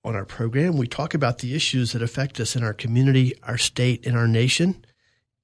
On 0.05 0.15
our 0.15 0.27
program, 0.27 0.77
we 0.77 0.87
talk 0.87 1.15
about 1.15 1.39
the 1.39 1.55
issues 1.55 1.93
that 1.93 2.03
affect 2.03 2.39
us 2.39 2.55
in 2.55 2.63
our 2.63 2.75
community, 2.75 3.33
our 3.45 3.57
state, 3.57 4.07
and 4.07 4.15
our 4.15 4.29
nation. 4.29 4.85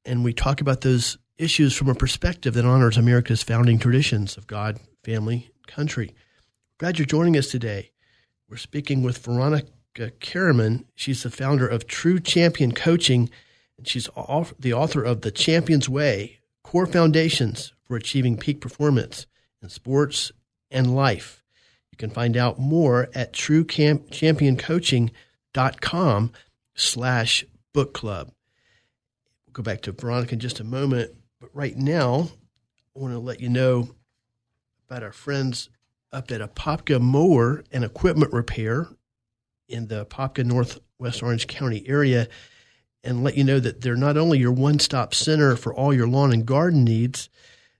And 0.05 0.23
we 0.23 0.35
talk 0.35 0.61
about 0.61 0.83
those 0.83 1.17
issues 1.39 1.75
from 1.75 1.89
a 1.89 1.95
perspective 1.95 2.53
that 2.53 2.67
honors 2.67 2.99
America's 2.99 3.43
founding 3.43 3.79
traditions 3.79 4.37
of 4.37 4.47
God, 4.47 4.79
family, 5.05 5.51
country. 5.67 6.15
Glad 6.77 6.99
you're 6.99 7.07
joining 7.07 7.39
us 7.39 7.51
today. 7.51 7.93
We're 8.51 8.59
speaking 8.59 9.03
with 9.03 9.25
Veronica 9.25 9.71
Karaman. 9.97 10.85
She's 10.95 11.23
the 11.23 11.31
founder 11.31 11.67
of 11.67 11.87
True 11.87 12.21
Champion 12.21 12.73
Coaching, 12.73 13.31
she's 13.87 14.09
the 14.59 14.73
author 14.73 15.03
of 15.03 15.21
The 15.21 15.31
Champion's 15.31 15.89
Way 15.89 16.39
Core 16.63 16.87
Foundations 16.87 17.73
for 17.85 17.97
Achieving 17.97 18.37
Peak 18.37 18.61
Performance 18.61 19.27
in 19.63 19.69
Sports 19.69 20.33
and 20.71 20.95
Life. 20.95 21.43
You 21.91 21.97
can 21.97 22.11
find 22.11 22.37
out 22.37 22.59
more 22.59 23.09
at 23.15 23.33
truechampioncoaching.com 23.33 26.33
slash 26.75 27.45
book 27.73 27.95
club. 27.95 28.33
We'll 29.47 29.53
go 29.53 29.63
back 29.63 29.81
to 29.83 29.93
Veronica 29.93 30.35
in 30.35 30.41
just 30.41 30.61
a 30.61 30.65
moment, 30.65 31.13
but 31.41 31.51
right 31.55 31.77
now, 31.77 32.29
I 32.95 32.99
want 32.99 33.15
to 33.15 33.19
let 33.19 33.41
you 33.41 33.49
know 33.49 33.95
about 34.89 35.03
our 35.03 35.13
friends 35.13 35.71
up 36.13 36.31
at 36.31 36.41
Apopka 36.41 37.01
Mower 37.01 37.65
and 37.73 37.85
Equipment 37.85 38.33
Repair 38.33 38.89
in 39.69 39.89
the 39.89 40.05
Apopka 40.05 40.45
Northwest 40.45 41.23
Orange 41.23 41.47
County 41.47 41.85
area 41.87 42.29
and 43.09 43.25
let 43.25 43.39
you 43.39 43.43
know 43.43 43.59
that 43.59 43.81
they're 43.81 43.97
not 43.97 44.19
only 44.19 44.39
your 44.39 44.53
one 44.53 44.79
stop 44.79 45.15
center 45.15 45.57
for 45.57 45.73
all 45.73 45.95
your 45.95 46.07
lawn 46.07 46.31
and 46.31 46.45
garden 46.45 46.85
needs, 46.85 47.31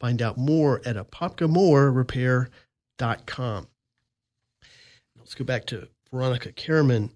Find 0.00 0.22
out 0.22 0.38
more 0.38 0.80
at 0.86 0.96
apopkamowerrepair.com. 0.96 3.66
Let's 5.18 5.34
go 5.34 5.44
back 5.44 5.66
to 5.66 5.88
Veronica 6.10 6.52
Karaman, 6.52 7.10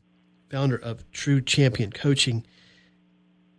founder 0.50 0.76
of 0.76 1.10
True 1.12 1.40
Champion 1.40 1.92
Coaching. 1.92 2.44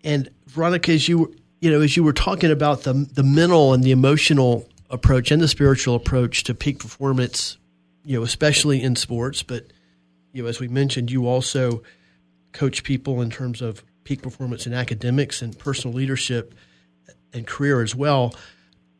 And 0.03 0.29
Veronica, 0.47 0.91
as 0.91 1.07
you 1.07 1.35
you 1.61 1.69
know, 1.69 1.81
as 1.81 1.95
you 1.95 2.03
were 2.03 2.13
talking 2.13 2.51
about 2.51 2.83
the 2.83 2.93
the 2.93 3.23
mental 3.23 3.73
and 3.73 3.83
the 3.83 3.91
emotional 3.91 4.67
approach 4.89 5.31
and 5.31 5.41
the 5.41 5.47
spiritual 5.47 5.95
approach 5.95 6.43
to 6.43 6.53
peak 6.53 6.79
performance, 6.79 7.57
you 8.03 8.17
know, 8.17 8.23
especially 8.23 8.81
in 8.81 8.95
sports, 8.95 9.41
but 9.41 9.71
you 10.33 10.43
know, 10.43 10.49
as 10.49 10.59
we 10.59 10.67
mentioned, 10.67 11.11
you 11.11 11.27
also 11.27 11.83
coach 12.51 12.83
people 12.83 13.21
in 13.21 13.29
terms 13.29 13.61
of 13.61 13.83
peak 14.03 14.21
performance 14.21 14.65
in 14.65 14.73
academics 14.73 15.41
and 15.41 15.57
personal 15.57 15.95
leadership 15.95 16.53
and 17.33 17.47
career 17.47 17.81
as 17.81 17.95
well. 17.95 18.35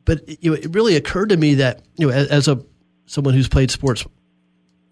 But 0.05 0.43
you 0.43 0.51
know, 0.51 0.57
it 0.57 0.74
really 0.74 0.95
occurred 0.95 1.29
to 1.29 1.38
me 1.38 1.55
that 1.55 1.81
you 1.95 2.07
know, 2.07 2.13
as, 2.13 2.27
as 2.27 2.48
a 2.48 2.63
someone 3.05 3.33
who's 3.33 3.50
played 3.50 3.71
sports 3.71 4.05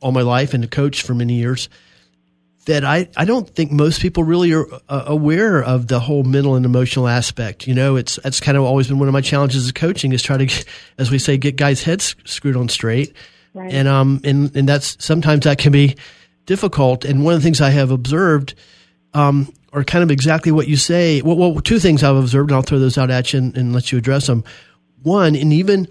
all 0.01 0.11
my 0.11 0.21
life 0.21 0.53
and 0.53 0.69
coached 0.69 1.05
for 1.05 1.13
many 1.13 1.35
years 1.35 1.69
that 2.69 2.85
I, 2.85 3.09
I 3.17 3.25
don't 3.25 3.49
think 3.49 3.71
most 3.71 3.99
people 3.99 4.23
really 4.23 4.53
are 4.53 4.67
uh, 4.87 5.03
aware 5.07 5.63
of 5.63 5.87
the 5.87 5.99
whole 5.99 6.23
mental 6.23 6.53
and 6.53 6.67
emotional 6.67 7.07
aspect. 7.07 7.65
You 7.65 7.73
know, 7.73 7.95
it's 7.95 8.19
that's 8.23 8.39
kind 8.39 8.55
of 8.57 8.63
always 8.63 8.87
been 8.87 8.99
one 8.99 9.07
of 9.07 9.13
my 9.13 9.21
challenges 9.21 9.65
as 9.65 9.71
coaching 9.71 10.13
is 10.13 10.21
try 10.21 10.37
to, 10.37 10.65
as 10.99 11.09
we 11.09 11.17
say, 11.17 11.35
get 11.37 11.55
guys' 11.55 11.81
heads 11.81 12.15
screwed 12.25 12.55
on 12.55 12.69
straight. 12.69 13.15
Right. 13.55 13.73
And 13.73 13.87
um 13.87 14.21
and 14.23 14.55
and 14.55 14.69
that's 14.69 15.03
sometimes 15.03 15.45
that 15.45 15.57
can 15.57 15.71
be 15.71 15.95
difficult. 16.45 17.05
And 17.05 17.25
one 17.25 17.33
of 17.33 17.39
the 17.39 17.43
things 17.43 17.59
I 17.59 17.71
have 17.71 17.89
observed 17.89 18.53
um 19.15 19.51
are 19.73 19.83
kind 19.83 20.03
of 20.03 20.11
exactly 20.11 20.51
what 20.51 20.67
you 20.67 20.77
say. 20.77 21.23
Well, 21.23 21.37
well 21.37 21.59
two 21.61 21.79
things 21.79 22.03
I've 22.03 22.17
observed, 22.17 22.51
and 22.51 22.55
I'll 22.55 22.61
throw 22.61 22.77
those 22.77 22.99
out 22.99 23.09
at 23.09 23.33
you 23.33 23.39
and, 23.39 23.57
and 23.57 23.73
let 23.73 23.91
you 23.91 23.97
address 23.97 24.27
them. 24.27 24.43
One, 25.01 25.35
and 25.35 25.51
even 25.53 25.87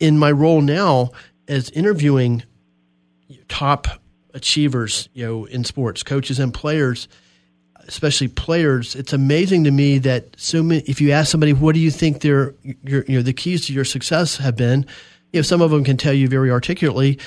in 0.00 0.16
my 0.16 0.32
role 0.32 0.62
now 0.62 1.10
as 1.46 1.68
interviewing 1.70 2.42
top 3.48 4.01
achievers, 4.34 5.08
you 5.12 5.26
know, 5.26 5.44
in 5.44 5.64
sports, 5.64 6.02
coaches 6.02 6.38
and 6.38 6.52
players, 6.52 7.08
especially 7.86 8.28
players. 8.28 8.94
It's 8.94 9.12
amazing 9.12 9.64
to 9.64 9.70
me 9.70 9.98
that 9.98 10.38
so 10.38 10.62
many. 10.62 10.82
If 10.82 11.00
you 11.00 11.12
ask 11.12 11.30
somebody, 11.30 11.52
what 11.52 11.74
do 11.74 11.80
you 11.80 11.90
think 11.90 12.20
their, 12.20 12.54
your, 12.84 13.04
you 13.06 13.16
know, 13.16 13.22
the 13.22 13.32
keys 13.32 13.66
to 13.66 13.72
your 13.72 13.84
success 13.84 14.36
have 14.36 14.56
been? 14.56 14.86
You 15.32 15.38
know, 15.38 15.42
some 15.42 15.60
of 15.60 15.70
them 15.70 15.84
can 15.84 15.96
tell 15.96 16.12
you 16.12 16.28
very 16.28 16.50
articulately. 16.50 17.18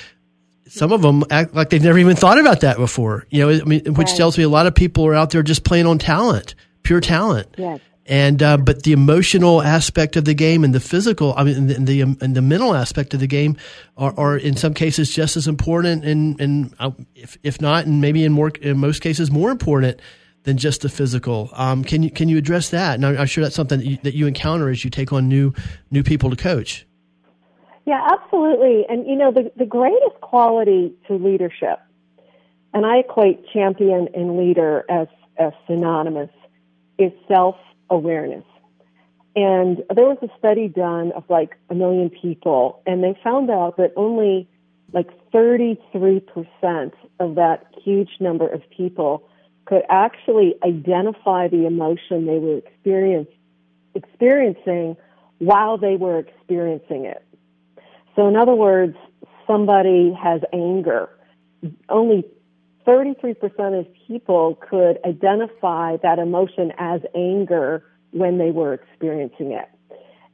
Some 0.68 0.92
of 0.92 1.02
them 1.02 1.24
act 1.30 1.54
like 1.54 1.70
they've 1.70 1.82
never 1.82 1.98
even 1.98 2.16
thought 2.16 2.38
about 2.38 2.60
that 2.60 2.76
before. 2.76 3.26
You 3.30 3.46
know, 3.46 3.60
I 3.60 3.64
mean, 3.64 3.94
which 3.94 4.08
right. 4.08 4.16
tells 4.16 4.36
me 4.36 4.44
a 4.44 4.48
lot 4.48 4.66
of 4.66 4.74
people 4.74 5.06
are 5.06 5.14
out 5.14 5.30
there 5.30 5.42
just 5.42 5.64
playing 5.64 5.86
on 5.86 5.98
talent, 5.98 6.54
pure 6.82 7.00
talent. 7.00 7.54
Yes. 7.56 7.80
And 8.08 8.40
uh, 8.40 8.56
but 8.56 8.84
the 8.84 8.92
emotional 8.92 9.62
aspect 9.62 10.14
of 10.14 10.24
the 10.24 10.34
game 10.34 10.62
and 10.62 10.72
the 10.72 10.80
physical, 10.80 11.34
I 11.36 11.42
mean, 11.42 11.70
and 11.70 11.86
the 11.88 12.02
and 12.02 12.36
the 12.36 12.42
mental 12.42 12.72
aspect 12.72 13.14
of 13.14 13.20
the 13.20 13.26
game 13.26 13.56
are, 13.96 14.14
are 14.16 14.36
in 14.36 14.56
some 14.56 14.74
cases 14.74 15.12
just 15.12 15.36
as 15.36 15.48
important, 15.48 16.04
and 16.04 16.40
and 16.40 16.74
uh, 16.78 16.92
if 17.16 17.36
if 17.42 17.60
not, 17.60 17.86
and 17.86 18.00
maybe 18.00 18.22
in 18.22 18.30
more 18.30 18.50
in 18.60 18.78
most 18.78 19.02
cases 19.02 19.32
more 19.32 19.50
important 19.50 20.00
than 20.44 20.56
just 20.56 20.82
the 20.82 20.88
physical. 20.88 21.50
Um, 21.54 21.82
can 21.82 22.04
you 22.04 22.10
can 22.12 22.28
you 22.28 22.38
address 22.38 22.70
that? 22.70 22.94
And 22.94 23.04
I'm 23.04 23.26
sure 23.26 23.42
that's 23.42 23.56
something 23.56 23.80
that 23.80 23.86
you, 23.86 23.98
that 24.04 24.14
you 24.14 24.28
encounter 24.28 24.70
as 24.70 24.84
you 24.84 24.90
take 24.90 25.12
on 25.12 25.28
new 25.28 25.52
new 25.90 26.04
people 26.04 26.30
to 26.30 26.36
coach. 26.36 26.86
Yeah, 27.86 28.06
absolutely. 28.12 28.86
And 28.88 29.04
you 29.08 29.16
know, 29.16 29.32
the 29.32 29.50
the 29.56 29.66
greatest 29.66 30.20
quality 30.20 30.94
to 31.08 31.14
leadership, 31.14 31.80
and 32.72 32.86
I 32.86 32.98
equate 32.98 33.44
champion 33.52 34.08
and 34.14 34.38
leader 34.38 34.84
as 34.88 35.08
as 35.38 35.52
synonymous, 35.66 36.30
is 36.98 37.10
self 37.26 37.56
awareness. 37.90 38.44
And 39.34 39.82
there 39.94 40.06
was 40.06 40.18
a 40.22 40.28
study 40.38 40.68
done 40.68 41.12
of 41.12 41.24
like 41.28 41.56
a 41.68 41.74
million 41.74 42.10
people, 42.10 42.82
and 42.86 43.04
they 43.04 43.18
found 43.22 43.50
out 43.50 43.76
that 43.76 43.92
only 43.96 44.48
like 44.92 45.08
33% 45.32 45.78
of 47.20 47.34
that 47.34 47.66
huge 47.84 48.10
number 48.18 48.48
of 48.48 48.62
people 48.70 49.28
could 49.66 49.82
actually 49.90 50.54
identify 50.64 51.48
the 51.48 51.66
emotion 51.66 52.24
they 52.24 52.38
were 52.38 52.58
experience, 52.58 53.28
experiencing 53.94 54.96
while 55.38 55.76
they 55.76 55.96
were 55.96 56.18
experiencing 56.18 57.04
it. 57.04 57.22
So, 58.14 58.28
in 58.28 58.36
other 58.36 58.54
words, 58.54 58.96
somebody 59.46 60.16
has 60.18 60.40
anger. 60.52 61.10
Only 61.88 62.24
33% 62.86 63.78
of 63.78 63.86
people 64.06 64.58
could 64.68 64.98
identify 65.04 65.96
that 66.02 66.18
emotion 66.18 66.72
as 66.78 67.00
anger 67.14 67.84
when 68.12 68.38
they 68.38 68.50
were 68.50 68.74
experiencing 68.74 69.52
it. 69.52 69.68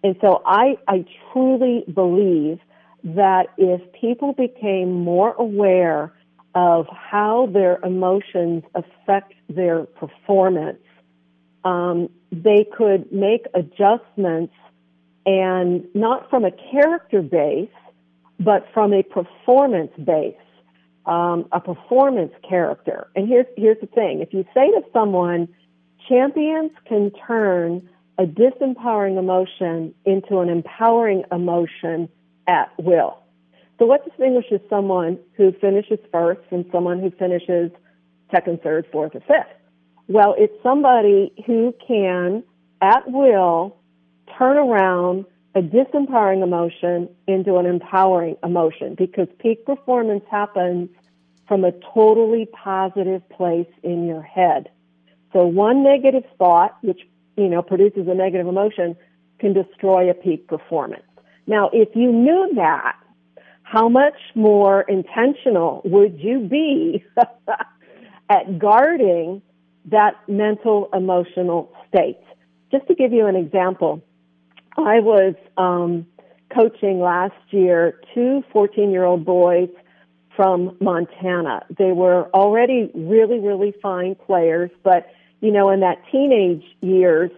And 0.05 0.17
so 0.21 0.43
I, 0.45 0.77
I 0.89 1.05
truly 1.33 1.85
believe 1.93 2.59
that 3.05 3.47
if 3.57 3.81
people 3.93 4.33
became 4.33 4.93
more 4.93 5.33
aware 5.33 6.13
of 6.55 6.87
how 6.89 7.49
their 7.53 7.79
emotions 7.83 8.63
affect 8.75 9.33
their 9.49 9.85
performance, 9.85 10.83
um, 11.65 12.09
they 12.31 12.67
could 12.77 13.11
make 13.13 13.47
adjustments 13.55 14.55
and 15.25 15.87
not 15.95 16.29
from 16.29 16.45
a 16.45 16.51
character 16.51 17.23
base, 17.23 17.69
but 18.41 18.67
from 18.75 18.93
a 18.93 19.03
performance 19.03 19.93
base 20.05 20.35
um, 21.07 21.47
a 21.53 21.61
performance 21.61 22.33
character. 22.49 23.09
And 23.17 23.29
here's 23.29 23.47
here's 23.57 23.81
the 23.81 23.87
thing: 23.87 24.21
if 24.21 24.33
you 24.33 24.45
say 24.55 24.71
to 24.71 24.83
someone, 24.93 25.49
champions 26.09 26.71
can 26.87 27.11
turn 27.27 27.89
a 28.19 28.25
disempowering 28.25 29.19
emotion 29.19 29.95
into 30.05 30.39
an 30.39 30.49
empowering 30.49 31.25
emotion 31.33 32.09
at 32.47 32.71
will. 32.79 33.19
So, 33.79 33.87
what 33.87 34.05
distinguishes 34.05 34.61
someone 34.69 35.19
who 35.37 35.53
finishes 35.61 35.99
first 36.13 36.41
from 36.49 36.65
someone 36.71 37.01
who 37.01 37.11
finishes 37.11 37.71
second, 38.31 38.63
third, 38.63 38.87
fourth, 38.93 39.15
or 39.15 39.21
fifth? 39.21 39.57
Well, 40.09 40.35
it's 40.37 40.53
somebody 40.63 41.33
who 41.47 41.75
can, 41.87 42.45
at 42.81 43.11
will, 43.11 43.77
turn 44.39 44.57
around 44.57 45.25
a 45.55 45.61
disempowering 45.61 46.43
emotion 46.43 47.09
into 47.27 47.57
an 47.57 47.67
empowering 47.67 48.37
emotion 48.43 48.95
because 48.97 49.29
peak 49.39 49.65
performance 49.67 50.25
happens 50.31 50.89
from 51.47 51.65
a 51.65 51.73
totally 51.95 52.47
positive 52.47 53.29
place 53.29 53.69
in 53.83 54.07
your 54.07 54.23
head. 54.23 54.71
So 55.33 55.45
one 55.45 55.83
negative 55.83 56.25
thought, 56.39 56.77
which, 56.83 57.01
you 57.37 57.49
know, 57.49 57.63
produces 57.63 58.09
a 58.09 58.15
negative 58.15 58.47
emotion, 58.47 58.97
can 59.39 59.53
destroy 59.53 60.09
a 60.09 60.15
peak 60.15 60.47
performance. 60.47 61.05
Now, 61.47 61.69
if 61.73 61.95
you 61.95 62.13
knew 62.13 62.53
that, 62.55 62.97
how 63.63 63.89
much 63.89 64.15
more 64.35 64.83
intentional 64.83 65.83
would 65.85 66.19
you 66.21 66.41
be 66.41 67.05
at 68.29 68.59
guarding 68.59 69.43
that 69.87 70.15
mental 70.29 70.89
emotional 70.93 71.73
state? 71.89 72.19
just 72.73 72.87
to 72.89 72.95
give 72.95 73.13
you 73.13 73.27
an 73.27 73.37
example, 73.37 74.03
I 74.77 75.01
was 75.01 75.35
um, 75.57 76.07
coaching 76.55 77.01
last 77.01 77.35
year 77.51 78.01
two 78.15 78.43
14 78.53 78.91
year 78.91 79.05
old 79.05 79.25
boys 79.25 79.69
from 80.37 80.77
Montana. 80.81 81.65
They 81.77 81.93
were 81.93 82.29
already 82.31 82.91
really, 82.95 83.39
really 83.39 83.75
fine 83.83 84.15
players, 84.15 84.71
but 84.83 85.09
you 85.41 85.51
know, 85.51 85.71
in 85.71 85.81
that 85.81 85.99
teenage 86.11 86.65
years, 86.81 87.31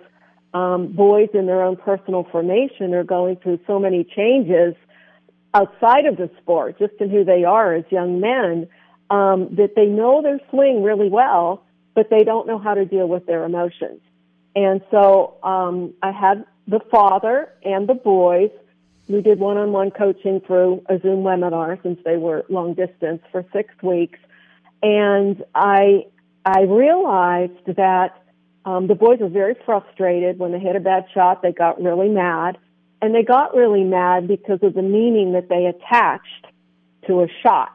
um, 0.52 0.92
boys 0.92 1.28
in 1.34 1.46
their 1.46 1.62
own 1.62 1.76
personal 1.76 2.26
formation 2.30 2.94
are 2.94 3.02
going 3.02 3.36
through 3.36 3.58
so 3.66 3.78
many 3.78 4.04
changes 4.04 4.74
outside 5.54 6.06
of 6.06 6.16
the 6.16 6.30
sport, 6.40 6.78
just 6.78 6.94
in 7.00 7.10
who 7.10 7.24
they 7.24 7.44
are 7.44 7.74
as 7.74 7.84
young 7.90 8.20
men, 8.20 8.68
um, 9.10 9.54
that 9.56 9.74
they 9.74 9.86
know 9.86 10.22
their 10.22 10.40
swing 10.50 10.82
really 10.82 11.08
well, 11.08 11.64
but 11.94 12.10
they 12.10 12.24
don't 12.24 12.46
know 12.46 12.58
how 12.58 12.74
to 12.74 12.84
deal 12.84 13.08
with 13.08 13.26
their 13.26 13.44
emotions. 13.44 14.00
And 14.54 14.80
so 14.90 15.36
um, 15.42 15.94
I 16.02 16.12
had 16.12 16.44
the 16.66 16.80
father 16.90 17.52
and 17.62 17.88
the 17.88 17.94
boys. 17.94 18.50
We 19.08 19.20
did 19.20 19.38
one-on-one 19.38 19.90
coaching 19.90 20.40
through 20.46 20.82
a 20.88 20.98
Zoom 20.98 21.22
webinar 21.24 21.82
since 21.82 21.98
they 22.04 22.16
were 22.16 22.44
long 22.48 22.74
distance 22.74 23.22
for 23.30 23.44
six 23.52 23.74
weeks, 23.82 24.18
and 24.82 25.44
I 25.54 26.06
I 26.44 26.62
realized 26.62 27.76
that 27.76 28.22
um, 28.64 28.86
the 28.86 28.94
boys 28.94 29.18
were 29.20 29.28
very 29.28 29.56
frustrated 29.66 30.38
when 30.38 30.52
they 30.52 30.58
hit 30.58 30.74
a 30.74 30.80
bad 30.80 31.04
shot. 31.12 31.42
They 31.42 31.52
got 31.52 31.82
really 31.82 32.08
mad, 32.08 32.56
and 33.02 33.14
they 33.14 33.22
got 33.22 33.54
really 33.54 33.84
mad 33.84 34.26
because 34.26 34.60
of 34.62 34.72
the 34.72 34.82
meaning 34.82 35.32
that 35.32 35.48
they 35.50 35.66
attached 35.66 36.46
to 37.06 37.20
a 37.20 37.26
shot. 37.42 37.72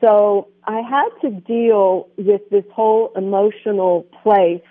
So 0.00 0.48
I 0.64 0.80
had 0.80 1.08
to 1.22 1.30
deal 1.30 2.08
with 2.16 2.42
this 2.50 2.64
whole 2.72 3.12
emotional 3.16 4.06
place 4.22 4.62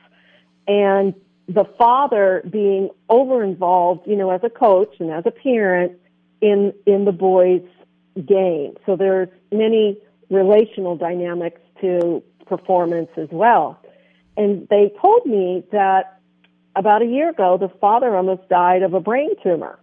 and 0.67 1.13
the 1.47 1.65
father 1.77 2.41
being 2.49 2.89
over 3.09 3.43
involved, 3.43 4.07
you 4.07 4.15
know, 4.15 4.31
as 4.31 4.41
a 4.43 4.49
coach 4.49 4.95
and 4.99 5.11
as 5.11 5.25
a 5.25 5.31
parent 5.31 5.93
in 6.41 6.73
in 6.85 7.05
the 7.05 7.11
boys' 7.11 7.61
game. 8.15 8.75
So 8.85 8.95
there's 8.95 9.29
many 9.51 9.97
relational 10.29 10.95
dynamics 10.95 11.61
to 11.81 12.23
performance 12.45 13.09
as 13.17 13.29
well. 13.31 13.79
And 14.35 14.67
they 14.69 14.91
told 15.01 15.25
me 15.25 15.63
that 15.71 16.19
about 16.75 17.01
a 17.01 17.05
year 17.05 17.29
ago, 17.29 17.57
the 17.57 17.69
father 17.79 18.15
almost 18.15 18.49
died 18.49 18.81
of 18.81 18.93
a 18.93 18.99
brain 18.99 19.29
tumor. 19.43 19.79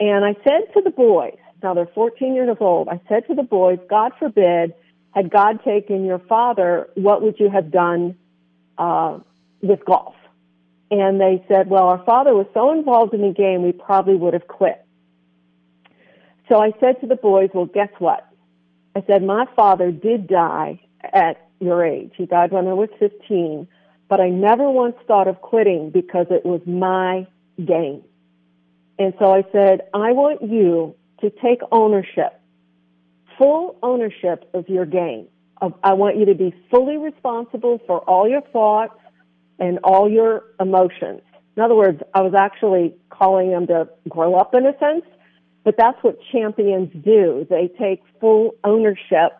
And 0.00 0.24
I 0.24 0.34
said 0.44 0.72
to 0.74 0.82
the 0.82 0.90
boys, 0.90 1.38
now 1.62 1.74
they're 1.74 1.86
14 1.86 2.34
years 2.34 2.56
old, 2.60 2.88
I 2.88 3.00
said 3.08 3.26
to 3.28 3.34
the 3.34 3.42
boys, 3.42 3.78
God 3.88 4.12
forbid, 4.18 4.74
had 5.12 5.30
God 5.30 5.64
taken 5.64 6.04
your 6.04 6.18
father, 6.18 6.88
what 6.94 7.22
would 7.22 7.38
you 7.40 7.50
have 7.50 7.70
done 7.70 8.16
uh, 8.76 9.18
with 9.62 9.84
golf? 9.84 10.14
And 10.90 11.20
they 11.20 11.44
said, 11.48 11.68
well, 11.68 11.88
our 11.88 12.02
father 12.04 12.34
was 12.34 12.46
so 12.54 12.72
involved 12.72 13.12
in 13.12 13.20
the 13.20 13.32
game, 13.32 13.62
we 13.62 13.72
probably 13.72 14.14
would 14.14 14.32
have 14.32 14.48
quit. 14.48 14.84
So 16.48 16.62
I 16.62 16.72
said 16.80 17.00
to 17.02 17.06
the 17.06 17.16
boys, 17.16 17.50
well, 17.52 17.66
guess 17.66 17.90
what? 17.98 18.26
I 18.96 19.02
said, 19.06 19.22
my 19.22 19.44
father 19.54 19.90
did 19.90 20.26
die 20.26 20.80
at 21.02 21.46
your 21.60 21.84
age. 21.84 22.12
He 22.16 22.24
died 22.24 22.52
when 22.52 22.66
I 22.66 22.72
was 22.72 22.88
15, 22.98 23.68
but 24.08 24.20
I 24.20 24.30
never 24.30 24.70
once 24.70 24.96
thought 25.06 25.28
of 25.28 25.42
quitting 25.42 25.90
because 25.90 26.26
it 26.30 26.46
was 26.46 26.62
my 26.66 27.26
game. 27.62 28.02
And 28.98 29.12
so 29.18 29.32
I 29.32 29.42
said, 29.52 29.82
I 29.92 30.12
want 30.12 30.42
you 30.42 30.94
to 31.20 31.30
take 31.30 31.60
ownership, 31.70 32.40
full 33.36 33.76
ownership 33.82 34.48
of 34.54 34.68
your 34.68 34.86
game. 34.86 35.28
I 35.82 35.92
want 35.92 36.16
you 36.16 36.24
to 36.26 36.34
be 36.34 36.54
fully 36.70 36.96
responsible 36.96 37.80
for 37.86 37.98
all 37.98 38.28
your 38.28 38.40
thoughts 38.40 38.98
and 39.58 39.78
all 39.84 40.08
your 40.08 40.44
emotions. 40.60 41.22
In 41.56 41.62
other 41.62 41.74
words, 41.74 42.00
I 42.14 42.22
was 42.22 42.34
actually 42.34 42.94
calling 43.10 43.50
them 43.50 43.66
to 43.66 43.88
grow 44.08 44.34
up 44.34 44.54
in 44.54 44.64
a 44.66 44.78
sense, 44.78 45.04
but 45.64 45.76
that's 45.76 46.02
what 46.02 46.18
champions 46.30 46.90
do. 47.04 47.46
They 47.50 47.68
take 47.78 48.02
full 48.20 48.54
ownership 48.62 49.32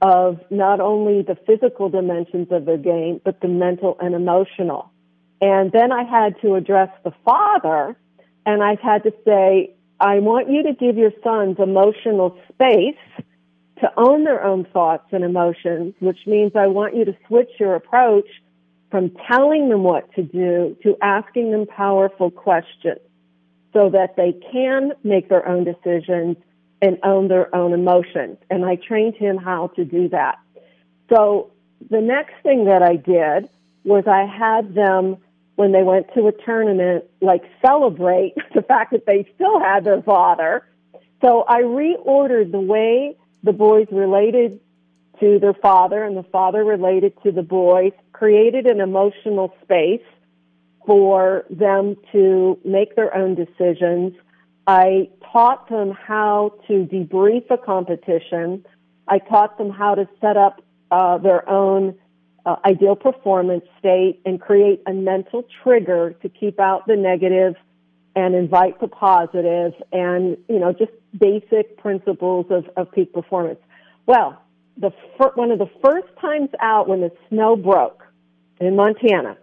of 0.00 0.40
not 0.50 0.80
only 0.80 1.22
the 1.22 1.36
physical 1.46 1.88
dimensions 1.88 2.48
of 2.52 2.64
the 2.64 2.76
game, 2.76 3.20
but 3.24 3.40
the 3.40 3.48
mental 3.48 3.96
and 4.00 4.14
emotional. 4.14 4.92
And 5.40 5.72
then 5.72 5.92
I 5.92 6.04
had 6.04 6.40
to 6.42 6.54
address 6.54 6.90
the 7.04 7.12
father, 7.24 7.96
and 8.46 8.62
I've 8.62 8.80
had 8.80 9.02
to 9.04 9.12
say, 9.24 9.74
I 10.00 10.20
want 10.20 10.48
you 10.48 10.62
to 10.64 10.72
give 10.72 10.96
your 10.96 11.12
sons 11.24 11.56
emotional 11.58 12.38
space 12.52 13.26
to 13.80 13.92
own 13.96 14.24
their 14.24 14.44
own 14.44 14.64
thoughts 14.72 15.08
and 15.12 15.24
emotions, 15.24 15.94
which 16.00 16.18
means 16.26 16.52
I 16.54 16.68
want 16.68 16.96
you 16.96 17.04
to 17.04 17.16
switch 17.26 17.50
your 17.58 17.74
approach 17.74 18.28
from 18.90 19.10
telling 19.28 19.68
them 19.68 19.82
what 19.82 20.12
to 20.14 20.22
do 20.22 20.76
to 20.82 20.96
asking 21.02 21.50
them 21.50 21.66
powerful 21.66 22.30
questions 22.30 23.00
so 23.72 23.90
that 23.90 24.16
they 24.16 24.32
can 24.52 24.92
make 25.04 25.28
their 25.28 25.46
own 25.46 25.64
decisions 25.64 26.36
and 26.80 26.98
own 27.02 27.28
their 27.28 27.54
own 27.54 27.72
emotions. 27.72 28.38
And 28.50 28.64
I 28.64 28.76
trained 28.76 29.16
him 29.16 29.36
how 29.36 29.68
to 29.76 29.84
do 29.84 30.08
that. 30.10 30.38
So 31.12 31.52
the 31.90 32.00
next 32.00 32.34
thing 32.42 32.64
that 32.64 32.82
I 32.82 32.96
did 32.96 33.48
was 33.84 34.04
I 34.06 34.24
had 34.24 34.74
them 34.74 35.18
when 35.56 35.72
they 35.72 35.82
went 35.82 36.06
to 36.14 36.28
a 36.28 36.32
tournament, 36.32 37.04
like 37.20 37.42
celebrate 37.64 38.34
the 38.54 38.62
fact 38.62 38.92
that 38.92 39.06
they 39.06 39.28
still 39.34 39.60
had 39.60 39.84
their 39.84 40.02
father. 40.02 40.66
So 41.20 41.44
I 41.48 41.62
reordered 41.62 42.52
the 42.52 42.60
way 42.60 43.16
the 43.42 43.52
boys 43.52 43.86
related 43.90 44.60
to 45.20 45.38
their 45.38 45.54
father 45.54 46.04
and 46.04 46.16
the 46.16 46.22
father 46.24 46.64
related 46.64 47.12
to 47.22 47.32
the 47.32 47.42
boys, 47.42 47.92
created 48.12 48.66
an 48.66 48.80
emotional 48.80 49.52
space 49.62 50.02
for 50.86 51.44
them 51.50 51.96
to 52.12 52.58
make 52.64 52.96
their 52.96 53.14
own 53.14 53.34
decisions. 53.34 54.14
I 54.66 55.10
taught 55.32 55.68
them 55.68 55.92
how 55.92 56.54
to 56.66 56.86
debrief 56.86 57.50
a 57.50 57.58
competition. 57.58 58.64
I 59.06 59.18
taught 59.18 59.58
them 59.58 59.70
how 59.70 59.94
to 59.94 60.08
set 60.20 60.36
up 60.36 60.62
uh, 60.90 61.18
their 61.18 61.48
own 61.48 61.94
uh, 62.46 62.56
ideal 62.64 62.96
performance 62.96 63.64
state 63.78 64.20
and 64.24 64.40
create 64.40 64.82
a 64.86 64.92
mental 64.92 65.44
trigger 65.62 66.14
to 66.22 66.28
keep 66.28 66.58
out 66.58 66.86
the 66.86 66.96
negative 66.96 67.54
and 68.16 68.34
invite 68.34 68.80
the 68.80 68.88
positive 68.88 69.74
and, 69.92 70.36
you 70.48 70.58
know, 70.58 70.72
just 70.72 70.92
basic 71.18 71.76
principles 71.78 72.46
of, 72.50 72.64
of 72.76 72.90
peak 72.92 73.12
performance. 73.12 73.60
Well, 74.06 74.42
the 74.78 74.92
fir- 75.16 75.32
one 75.34 75.50
of 75.50 75.58
the 75.58 75.70
first 75.82 76.08
times 76.20 76.50
out 76.60 76.88
when 76.88 77.00
the 77.00 77.12
snow 77.28 77.56
broke 77.56 78.02
in 78.60 78.76
Montana, 78.76 79.36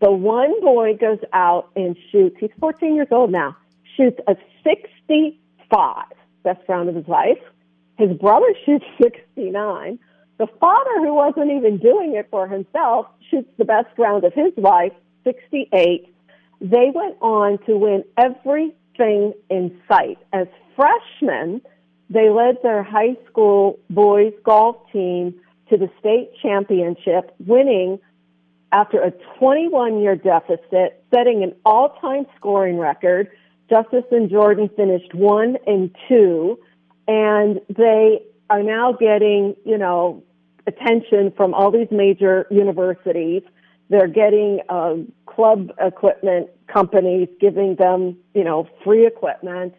the 0.00 0.10
one 0.10 0.60
boy 0.60 0.96
goes 0.96 1.20
out 1.32 1.70
and 1.76 1.96
shoots. 2.10 2.36
He's 2.38 2.50
14 2.60 2.94
years 2.94 3.08
old 3.10 3.32
now. 3.32 3.56
Shoots 3.96 4.18
a 4.26 4.36
65, 4.62 6.04
best 6.42 6.60
round 6.68 6.88
of 6.88 6.94
his 6.94 7.08
life. 7.08 7.38
His 7.96 8.12
brother 8.18 8.52
shoots 8.64 8.84
69. 9.02 9.98
The 10.38 10.46
father, 10.60 10.98
who 10.98 11.14
wasn't 11.14 11.50
even 11.50 11.78
doing 11.78 12.14
it 12.14 12.28
for 12.30 12.46
himself, 12.46 13.06
shoots 13.30 13.48
the 13.56 13.64
best 13.64 13.88
round 13.96 14.24
of 14.24 14.34
his 14.34 14.52
life, 14.58 14.92
68. 15.24 16.12
They 16.60 16.90
went 16.94 17.16
on 17.22 17.58
to 17.66 17.76
win 17.78 18.04
everything 18.18 19.32
in 19.48 19.80
sight. 19.88 20.18
As 20.34 20.46
freshmen, 20.74 21.62
they 22.08 22.30
led 22.30 22.58
their 22.62 22.82
high 22.82 23.16
school 23.28 23.78
boys 23.90 24.32
golf 24.44 24.76
team 24.92 25.34
to 25.70 25.76
the 25.76 25.90
state 25.98 26.30
championship, 26.40 27.34
winning 27.44 27.98
after 28.72 29.00
a 29.00 29.10
21 29.38 30.00
year 30.00 30.16
deficit, 30.16 31.02
setting 31.12 31.42
an 31.42 31.54
all 31.64 31.96
time 32.00 32.26
scoring 32.36 32.78
record. 32.78 33.28
Justice 33.68 34.04
and 34.12 34.30
Jordan 34.30 34.70
finished 34.76 35.12
one 35.14 35.56
and 35.66 35.94
two, 36.08 36.58
and 37.08 37.60
they 37.68 38.22
are 38.48 38.62
now 38.62 38.92
getting, 38.92 39.56
you 39.64 39.76
know, 39.76 40.22
attention 40.68 41.32
from 41.36 41.52
all 41.52 41.72
these 41.72 41.88
major 41.90 42.46
universities. 42.50 43.42
They're 43.88 44.08
getting 44.08 44.60
uh, 44.68 44.94
club 45.26 45.70
equipment 45.80 46.50
companies 46.72 47.28
giving 47.40 47.76
them, 47.76 48.16
you 48.34 48.44
know, 48.44 48.68
free 48.84 49.06
equipment 49.06 49.74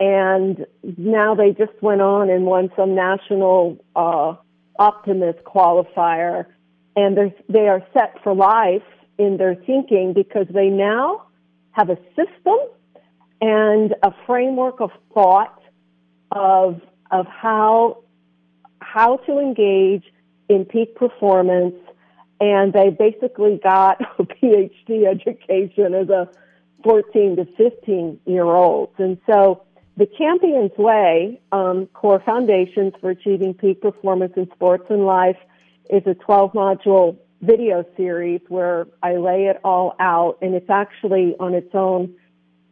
and 0.00 0.66
now 0.96 1.34
they 1.34 1.50
just 1.50 1.72
went 1.82 2.00
on 2.00 2.30
and 2.30 2.44
won 2.44 2.70
some 2.76 2.94
national 2.94 3.84
uh, 3.96 4.34
optimist 4.78 5.38
qualifier, 5.44 6.46
and 6.94 7.32
they 7.48 7.68
are 7.68 7.82
set 7.92 8.22
for 8.22 8.34
life 8.34 8.82
in 9.18 9.36
their 9.36 9.54
thinking 9.54 10.12
because 10.12 10.46
they 10.50 10.68
now 10.68 11.22
have 11.72 11.90
a 11.90 11.96
system 12.16 12.58
and 13.40 13.94
a 14.02 14.12
framework 14.26 14.80
of 14.80 14.90
thought 15.12 15.60
of 16.32 16.80
of 17.10 17.26
how 17.26 18.02
how 18.80 19.16
to 19.16 19.38
engage 19.38 20.04
in 20.48 20.64
peak 20.64 20.94
performance, 20.94 21.74
and 22.40 22.72
they 22.72 22.90
basically 22.90 23.60
got 23.62 24.00
a 24.18 24.24
PhD 24.24 25.06
education 25.06 25.94
as 25.94 26.08
a 26.08 26.28
14 26.84 27.36
to 27.36 27.44
15 27.56 28.20
year 28.26 28.44
olds, 28.44 28.92
and 28.98 29.18
so 29.26 29.64
the 29.98 30.06
Champions 30.16 30.70
Way, 30.78 31.40
um, 31.50 31.88
Core 31.92 32.22
Foundations 32.24 32.94
for 33.00 33.10
Achieving 33.10 33.54
Peak 33.54 33.82
Performance 33.82 34.34
in 34.36 34.48
Sports 34.54 34.84
and 34.90 35.04
Life, 35.04 35.38
is 35.90 36.04
a 36.06 36.14
12 36.14 36.52
module 36.52 37.16
video 37.42 37.84
series 37.96 38.40
where 38.48 38.86
I 39.02 39.16
lay 39.16 39.46
it 39.46 39.58
all 39.64 39.96
out, 39.98 40.38
and 40.40 40.54
it's 40.54 40.70
actually 40.70 41.34
on 41.40 41.54
its 41.54 41.74
own 41.74 42.14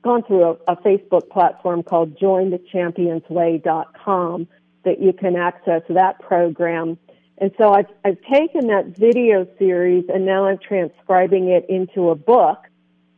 gone 0.02 0.22
through 0.22 0.44
a, 0.44 0.52
a 0.68 0.76
Facebook 0.76 1.28
platform 1.28 1.82
called 1.82 2.16
jointhechampionsway.com 2.16 4.46
that 4.84 5.02
you 5.02 5.12
can 5.12 5.34
access 5.34 5.82
that 5.88 6.20
program. 6.20 6.96
And 7.38 7.50
so 7.58 7.72
I've, 7.72 7.88
I've 8.04 8.20
taken 8.32 8.68
that 8.68 8.96
video 8.96 9.48
series 9.58 10.04
and 10.14 10.24
now 10.24 10.46
I'm 10.46 10.58
transcribing 10.58 11.48
it 11.48 11.66
into 11.68 12.10
a 12.10 12.14
book 12.14 12.58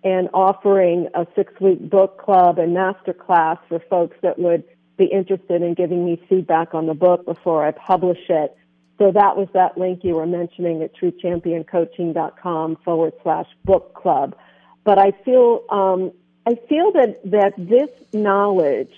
and 0.04 0.28
offering 0.32 1.08
a 1.14 1.26
six 1.34 1.52
week 1.60 1.90
book 1.90 2.18
club 2.18 2.58
and 2.58 2.74
master 2.74 3.12
class 3.12 3.58
for 3.68 3.80
folks 3.90 4.16
that 4.22 4.38
would 4.38 4.64
be 4.96 5.06
interested 5.06 5.62
in 5.62 5.74
giving 5.74 6.04
me 6.04 6.20
feedback 6.28 6.74
on 6.74 6.86
the 6.86 6.94
book 6.94 7.24
before 7.24 7.64
I 7.64 7.70
publish 7.70 8.18
it. 8.28 8.56
So 8.98 9.12
that 9.12 9.36
was 9.36 9.48
that 9.54 9.78
link 9.78 10.00
you 10.02 10.14
were 10.14 10.26
mentioning 10.26 10.82
at 10.82 10.94
truechampioncoaching.com 10.96 12.76
forward 12.84 13.12
slash 13.22 13.46
book 13.64 13.94
club. 13.94 14.36
But 14.84 14.98
I 14.98 15.12
feel, 15.24 15.64
um, 15.70 16.12
I 16.46 16.56
feel 16.68 16.92
that, 16.92 17.20
that 17.30 17.54
this 17.56 17.90
knowledge 18.12 18.92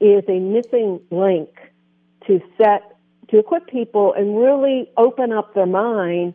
is 0.00 0.24
a 0.28 0.40
missing 0.40 1.00
link 1.10 1.50
to 2.26 2.40
set, 2.58 2.96
to 3.28 3.38
equip 3.38 3.68
people 3.68 4.14
and 4.14 4.36
really 4.36 4.90
open 4.96 5.32
up 5.32 5.54
their 5.54 5.66
mind 5.66 6.34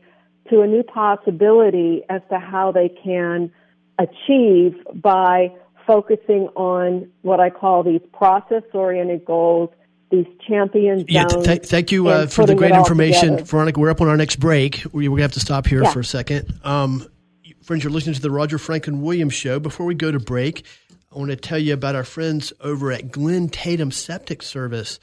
to 0.50 0.62
a 0.62 0.68
new 0.68 0.84
possibility 0.84 2.04
as 2.10 2.22
to 2.30 2.40
how 2.40 2.72
they 2.72 2.90
can 2.90 3.52
achieve 4.02 4.76
by 4.96 5.52
focusing 5.86 6.48
on 6.56 7.10
what 7.22 7.40
I 7.40 7.50
call 7.50 7.84
these 7.84 8.02
process 8.14 8.64
oriented 8.74 9.26
goals, 9.26 9.70
these 10.12 10.28
champion 10.48 11.00
zones. 11.00 11.10
Yeah, 11.10 11.26
th- 11.26 11.66
thank 11.66 11.92
you 11.92 12.08
uh, 12.08 12.28
for 12.28 12.46
the 12.46 12.56
great 12.56 12.74
information, 12.74 13.32
together. 13.32 13.44
Veronica. 13.46 13.80
We're 13.80 13.90
up 13.90 14.02
on 14.02 14.08
our 14.08 14.18
next 14.18 14.38
break. 14.38 14.84
We're 14.92 15.10
going 15.10 15.18
to 15.18 15.22
have 15.24 15.32
to 15.34 15.40
stop 15.40 15.66
here 15.66 15.84
yeah. 15.84 15.92
for 15.92 16.02
a 16.02 16.06
second. 16.06 16.54
Um, 16.64 17.08
friends, 17.64 17.84
you're 17.84 17.92
listening 17.92 18.16
to 18.16 18.22
the 18.22 18.32
Roger 18.32 18.58
Franklin 18.58 19.02
Williams 19.02 19.34
Show. 19.34 19.60
Before 19.60 19.86
we 19.86 19.96
go 19.96 20.12
to 20.12 20.20
break, 20.20 20.66
I 21.14 21.18
want 21.18 21.32
to 21.32 21.36
tell 21.36 21.60
you 21.60 21.74
about 21.74 21.96
our 21.96 22.04
friends 22.04 22.54
over 22.62 22.92
at 22.92 23.12
Glen 23.12 23.50
Tatum 23.50 23.92
Septic 23.92 24.42
Service. 24.42 25.00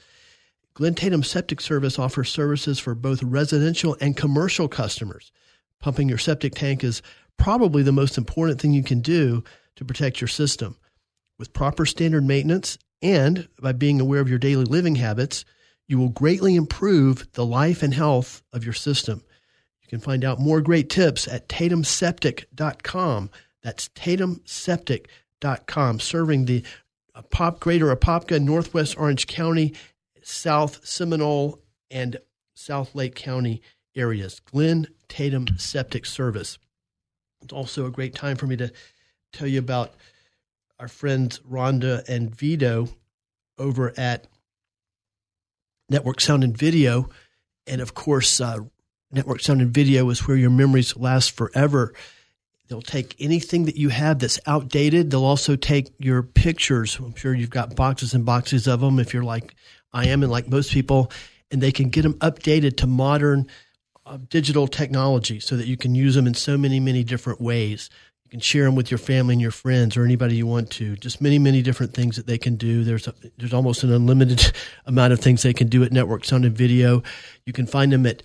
Glen 0.73 0.95
Tatum 0.95 1.23
Septic 1.23 1.59
Service 1.61 1.99
offers 1.99 2.29
services 2.29 2.79
for 2.79 2.95
both 2.95 3.21
residential 3.21 3.97
and 3.99 4.15
commercial 4.15 4.67
customers. 4.67 5.31
Pumping 5.79 6.09
your 6.09 6.17
septic 6.17 6.55
tank 6.55 6.83
is 6.83 7.01
probably 7.39 7.81
the 7.81 7.91
most 7.91 8.17
important 8.17 8.61
thing 8.61 8.73
you 8.73 8.83
can 8.83 8.99
do 8.99 9.43
to 9.77 9.85
protect 9.85 10.21
your 10.21 10.27
system. 10.27 10.77
With 11.39 11.53
proper 11.53 11.85
standard 11.85 12.25
maintenance 12.25 12.77
and 13.01 13.47
by 13.59 13.71
being 13.71 14.01
aware 14.01 14.19
of 14.19 14.29
your 14.29 14.37
daily 14.37 14.65
living 14.65 14.95
habits, 14.95 15.45
you 15.87 15.97
will 15.97 16.09
greatly 16.09 16.55
improve 16.55 17.27
the 17.33 17.45
life 17.45 17.81
and 17.81 17.93
health 17.93 18.43
of 18.53 18.63
your 18.63 18.73
system. 18.73 19.23
You 19.81 19.87
can 19.87 19.99
find 19.99 20.23
out 20.23 20.39
more 20.39 20.61
great 20.61 20.89
tips 20.89 21.27
at 21.27 21.47
tatumseptic.com. 21.47 23.29
That's 23.63 23.89
tatumseptic.com, 23.89 25.99
serving 25.99 26.45
the 26.45 26.63
Pop 27.31 27.59
Greater 27.59 27.95
Apopka, 27.95 28.41
Northwest 28.41 28.97
Orange 28.97 29.27
County, 29.27 29.73
South 30.21 30.85
Seminole, 30.85 31.59
and 31.89 32.17
South 32.53 32.95
Lake 32.95 33.15
County 33.15 33.61
areas. 33.95 34.41
Glen 34.41 34.87
Tatum 35.07 35.47
Septic 35.57 36.05
Service. 36.05 36.59
It's 37.41 37.53
also 37.53 37.85
a 37.85 37.91
great 37.91 38.15
time 38.15 38.35
for 38.35 38.47
me 38.47 38.57
to 38.57 38.71
tell 39.33 39.47
you 39.47 39.59
about 39.59 39.93
our 40.79 40.87
friends 40.87 41.39
Rhonda 41.39 42.07
and 42.07 42.33
Vito 42.33 42.87
over 43.57 43.93
at 43.97 44.27
Network 45.89 46.21
Sound 46.21 46.43
and 46.43 46.57
Video. 46.57 47.09
And 47.67 47.81
of 47.81 47.93
course, 47.93 48.39
uh, 48.39 48.59
Network 49.11 49.41
Sound 49.41 49.61
and 49.61 49.73
Video 49.73 50.09
is 50.09 50.27
where 50.27 50.37
your 50.37 50.49
memories 50.49 50.95
last 50.95 51.31
forever. 51.31 51.93
They'll 52.67 52.81
take 52.81 53.15
anything 53.19 53.65
that 53.65 53.77
you 53.77 53.89
have 53.89 54.19
that's 54.19 54.39
outdated. 54.45 55.09
They'll 55.09 55.25
also 55.25 55.55
take 55.55 55.91
your 55.97 56.21
pictures. 56.21 56.97
I'm 56.99 57.15
sure 57.15 57.33
you've 57.33 57.49
got 57.49 57.75
boxes 57.75 58.13
and 58.13 58.25
boxes 58.25 58.67
of 58.67 58.81
them 58.81 58.99
if 58.99 59.13
you're 59.13 59.23
like 59.23 59.55
I 59.91 60.07
am 60.09 60.21
and 60.21 60.31
like 60.31 60.47
most 60.47 60.71
people, 60.71 61.11
and 61.49 61.61
they 61.61 61.71
can 61.71 61.89
get 61.89 62.03
them 62.03 62.13
updated 62.15 62.77
to 62.77 62.87
modern 62.87 63.47
uh, 64.09 64.17
digital 64.29 64.67
technology 64.67 65.39
so 65.39 65.55
that 65.55 65.67
you 65.67 65.77
can 65.77 65.93
use 65.93 66.15
them 66.15 66.25
in 66.25 66.33
so 66.33 66.57
many, 66.57 66.79
many 66.79 67.03
different 67.03 67.39
ways. 67.39 67.91
You 68.25 68.31
can 68.31 68.39
share 68.39 68.65
them 68.65 68.75
with 68.75 68.89
your 68.89 68.97
family 68.97 69.33
and 69.33 69.41
your 69.41 69.51
friends 69.51 69.95
or 69.95 70.03
anybody 70.03 70.35
you 70.35 70.47
want 70.47 70.71
to. 70.71 70.95
Just 70.95 71.21
many, 71.21 71.37
many 71.37 71.61
different 71.61 71.93
things 71.93 72.15
that 72.15 72.25
they 72.25 72.39
can 72.39 72.55
do. 72.55 72.83
There's 72.83 73.07
a, 73.07 73.13
there's 73.37 73.53
almost 73.53 73.83
an 73.83 73.93
unlimited 73.93 74.51
amount 74.85 75.13
of 75.13 75.19
things 75.19 75.43
they 75.43 75.53
can 75.53 75.67
do 75.67 75.83
at 75.83 75.91
Network 75.91 76.25
Sound 76.25 76.43
and 76.43 76.57
Video. 76.57 77.03
You 77.45 77.53
can 77.53 77.67
find 77.67 77.91
them 77.91 78.07
at 78.07 78.23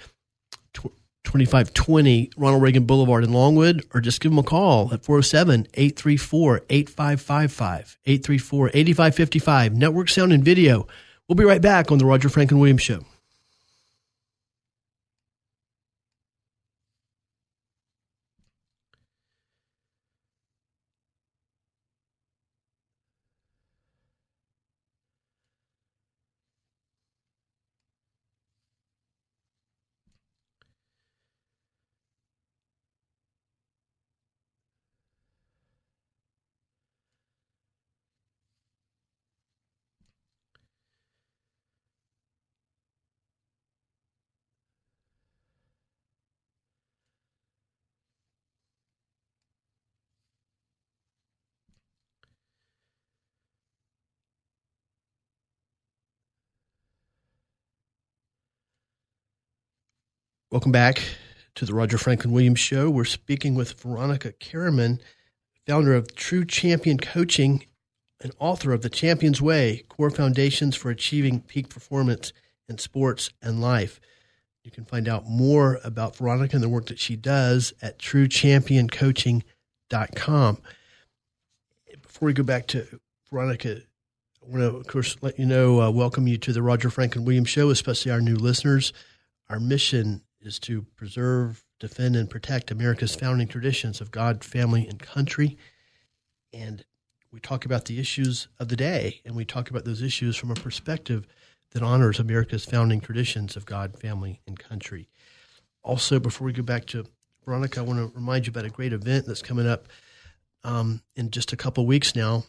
2520 0.72 2.30
Ronald 2.36 2.62
Reagan 2.62 2.84
Boulevard 2.84 3.24
in 3.24 3.32
Longwood, 3.32 3.84
or 3.92 4.00
just 4.00 4.20
give 4.20 4.32
them 4.32 4.38
a 4.38 4.42
call 4.42 4.92
at 4.92 5.04
407 5.04 5.66
834 5.74 6.62
8555, 6.70 7.98
834 8.06 8.70
8555. 8.72 9.74
Network 9.74 10.08
Sound 10.08 10.32
and 10.32 10.44
Video. 10.44 10.86
We'll 11.28 11.36
be 11.36 11.44
right 11.44 11.62
back 11.62 11.92
on 11.92 11.98
The 11.98 12.06
Roger 12.06 12.28
Franklin 12.28 12.60
Williams 12.60 12.82
Show. 12.82 13.04
Welcome 60.54 60.70
back 60.70 61.02
to 61.56 61.66
the 61.66 61.74
Roger 61.74 61.98
Franklin 61.98 62.32
Williams 62.32 62.60
Show. 62.60 62.88
We're 62.88 63.04
speaking 63.04 63.56
with 63.56 63.80
Veronica 63.80 64.32
Karaman, 64.34 65.00
founder 65.66 65.96
of 65.96 66.14
True 66.14 66.44
Champion 66.44 66.96
Coaching 66.96 67.66
and 68.20 68.32
author 68.38 68.72
of 68.72 68.82
The 68.82 68.88
Champion's 68.88 69.42
Way 69.42 69.82
Core 69.88 70.10
Foundations 70.10 70.76
for 70.76 70.90
Achieving 70.90 71.40
Peak 71.40 71.68
Performance 71.68 72.32
in 72.68 72.78
Sports 72.78 73.30
and 73.42 73.60
Life. 73.60 73.98
You 74.62 74.70
can 74.70 74.84
find 74.84 75.08
out 75.08 75.26
more 75.26 75.80
about 75.82 76.14
Veronica 76.14 76.54
and 76.54 76.62
the 76.62 76.68
work 76.68 76.86
that 76.86 77.00
she 77.00 77.16
does 77.16 77.74
at 77.82 77.98
truechampioncoaching.com. 77.98 80.58
Before 82.00 82.26
we 82.26 82.32
go 82.32 82.44
back 82.44 82.68
to 82.68 83.00
Veronica, 83.28 83.80
I 84.40 84.48
want 84.48 84.60
to, 84.60 84.76
of 84.76 84.86
course, 84.86 85.16
let 85.20 85.36
you 85.36 85.46
know, 85.46 85.80
uh, 85.80 85.90
welcome 85.90 86.28
you 86.28 86.38
to 86.38 86.52
the 86.52 86.62
Roger 86.62 86.90
Franklin 86.90 87.24
Williams 87.24 87.48
Show, 87.48 87.70
especially 87.70 88.12
our 88.12 88.20
new 88.20 88.36
listeners. 88.36 88.92
Our 89.50 89.60
mission 89.60 90.22
is 90.46 90.58
to 90.60 90.82
preserve, 90.96 91.64
defend, 91.80 92.16
and 92.16 92.28
protect 92.28 92.70
America's 92.70 93.14
founding 93.14 93.48
traditions 93.48 94.00
of 94.00 94.10
God, 94.10 94.44
family, 94.44 94.86
and 94.86 94.98
country. 94.98 95.56
And 96.52 96.84
we 97.32 97.40
talk 97.40 97.64
about 97.64 97.86
the 97.86 97.98
issues 97.98 98.48
of 98.58 98.68
the 98.68 98.76
day, 98.76 99.20
and 99.24 99.34
we 99.34 99.44
talk 99.44 99.70
about 99.70 99.84
those 99.84 100.02
issues 100.02 100.36
from 100.36 100.50
a 100.50 100.54
perspective 100.54 101.26
that 101.72 101.82
honors 101.82 102.20
America's 102.20 102.64
founding 102.64 103.00
traditions 103.00 103.56
of 103.56 103.66
God, 103.66 103.98
family, 103.98 104.40
and 104.46 104.58
country. 104.58 105.08
Also, 105.82 106.20
before 106.20 106.46
we 106.46 106.52
go 106.52 106.62
back 106.62 106.86
to 106.86 107.04
Veronica, 107.44 107.80
I 107.80 107.82
want 107.82 107.98
to 107.98 108.16
remind 108.16 108.46
you 108.46 108.50
about 108.50 108.64
a 108.64 108.70
great 108.70 108.92
event 108.92 109.26
that's 109.26 109.42
coming 109.42 109.66
up 109.66 109.88
um, 110.62 111.02
in 111.16 111.30
just 111.30 111.52
a 111.52 111.56
couple 111.56 111.84
weeks 111.86 112.14
now, 112.14 112.44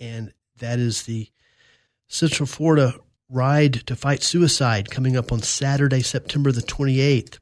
and 0.00 0.32
that 0.58 0.78
is 0.78 1.04
the 1.04 1.28
Central 2.08 2.46
Florida 2.46 2.94
Ride 3.34 3.84
to 3.88 3.96
Fight 3.96 4.22
Suicide 4.22 4.92
coming 4.92 5.16
up 5.16 5.32
on 5.32 5.42
Saturday, 5.42 6.02
September 6.02 6.52
the 6.52 6.60
28th. 6.60 7.38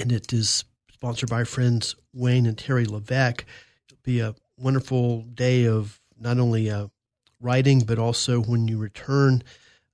And 0.00 0.10
it 0.10 0.32
is 0.32 0.64
sponsored 0.90 1.28
by 1.28 1.44
friends 1.44 1.94
Wayne 2.14 2.46
and 2.46 2.56
Terry 2.56 2.86
Levesque. 2.86 3.44
It'll 3.86 3.98
be 4.02 4.20
a 4.20 4.34
wonderful 4.56 5.20
day 5.24 5.66
of 5.66 6.00
not 6.18 6.38
only 6.38 6.70
uh, 6.70 6.86
riding, 7.40 7.80
but 7.80 7.98
also 7.98 8.40
when 8.40 8.66
you 8.66 8.78
return 8.78 9.42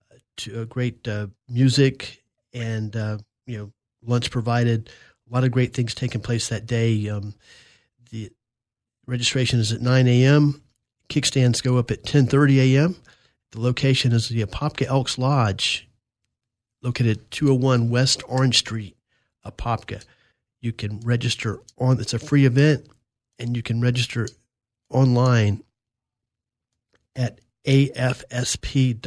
uh, 0.09 0.19
to 0.37 0.63
uh, 0.63 0.65
great 0.67 1.09
uh, 1.09 1.27
music 1.49 2.23
and, 2.55 2.95
uh, 2.95 3.19
you 3.47 3.59
know, 3.59 3.73
lunch 4.07 4.31
provided. 4.31 4.89
A 5.29 5.35
lot 5.35 5.43
of 5.43 5.51
great 5.51 5.75
things 5.75 5.95
taking 5.95 6.21
place 6.21 6.49
that 6.49 6.67
day. 6.67 7.09
Um, 7.09 7.35
the 8.13 8.31
registration 9.05 9.59
is 9.59 9.73
at 9.73 9.81
9 9.81 10.07
a.m. 10.07 10.63
Kickstands 11.09 11.61
go 11.61 11.77
up 11.77 11.91
at 11.91 12.05
10:30 12.05 12.75
a.m. 12.77 12.97
The 13.53 13.61
location 13.61 14.13
is 14.13 14.29
the 14.29 14.43
Apopka 14.43 14.87
Elks 14.87 15.19
Lodge, 15.19 15.89
located 16.83 17.31
201 17.33 17.91
West 17.91 18.23
Orange 18.29 18.59
Street, 18.59 18.97
Apopka. 19.45 20.05
You 20.61 20.73
can 20.73 21.01
register 21.01 21.61
on. 21.77 21.99
It's 22.01 22.15
a 22.15 22.19
free 22.19 22.47
event, 22.47 22.87
and 23.39 23.57
you 23.57 23.63
can 23.63 23.81
register 23.81 24.29
online 24.89 25.65
at 27.17 27.41
afsp.org 27.67 29.01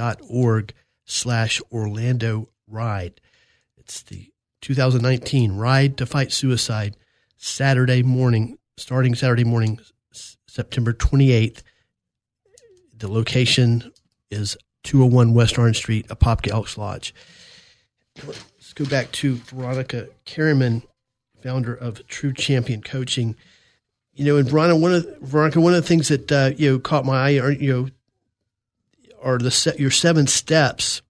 slash 1.06 1.62
Orlando 1.72 2.50
Ride. 2.68 3.22
It's 3.78 4.02
the 4.02 4.32
2019 4.62 5.54
Ride 5.54 5.98
to 5.98 6.06
Fight 6.06 6.32
Suicide 6.32 6.98
Saturday 7.38 8.04
morning, 8.04 8.58
starting 8.78 9.16
Saturday 9.16 9.44
morning, 9.44 9.80
September 10.12 10.92
28th. 10.92 11.62
The 12.98 13.08
location 13.10 13.92
is 14.34 14.58
201 14.84 15.34
West 15.34 15.58
Orange 15.58 15.78
Street, 15.78 16.08
Apopka 16.08 16.52
Elks 16.52 16.78
Lodge. 16.78 17.14
Let's 18.26 18.74
go 18.74 18.86
back 18.86 19.12
to 19.14 19.36
Veronica 19.36 20.08
Karaman, 20.26 20.84
founder 21.42 21.74
of 21.74 22.06
True 22.08 22.34
Champion 22.34 22.82
Coaching. 22.82 23.36
You 24.14 24.26
know, 24.26 24.38
and 24.38 24.48
Veronica, 24.48 24.78
one 24.78 24.94
of 24.94 25.20
Veronica, 25.22 25.60
one 25.60 25.74
of 25.74 25.82
the 25.82 25.88
things 25.88 26.10
that 26.10 26.32
uh, 26.32 26.52
you 26.56 26.72
know 26.72 26.80
caught 26.80 27.06
my 27.06 27.30
eye 27.30 27.40
are 27.40 27.52
you 27.52 27.74
know 27.74 27.90
are 29.24 29.38
the 29.38 29.50
set, 29.50 29.80
your 29.80 29.90
seven 29.90 30.28
steps 30.28 31.02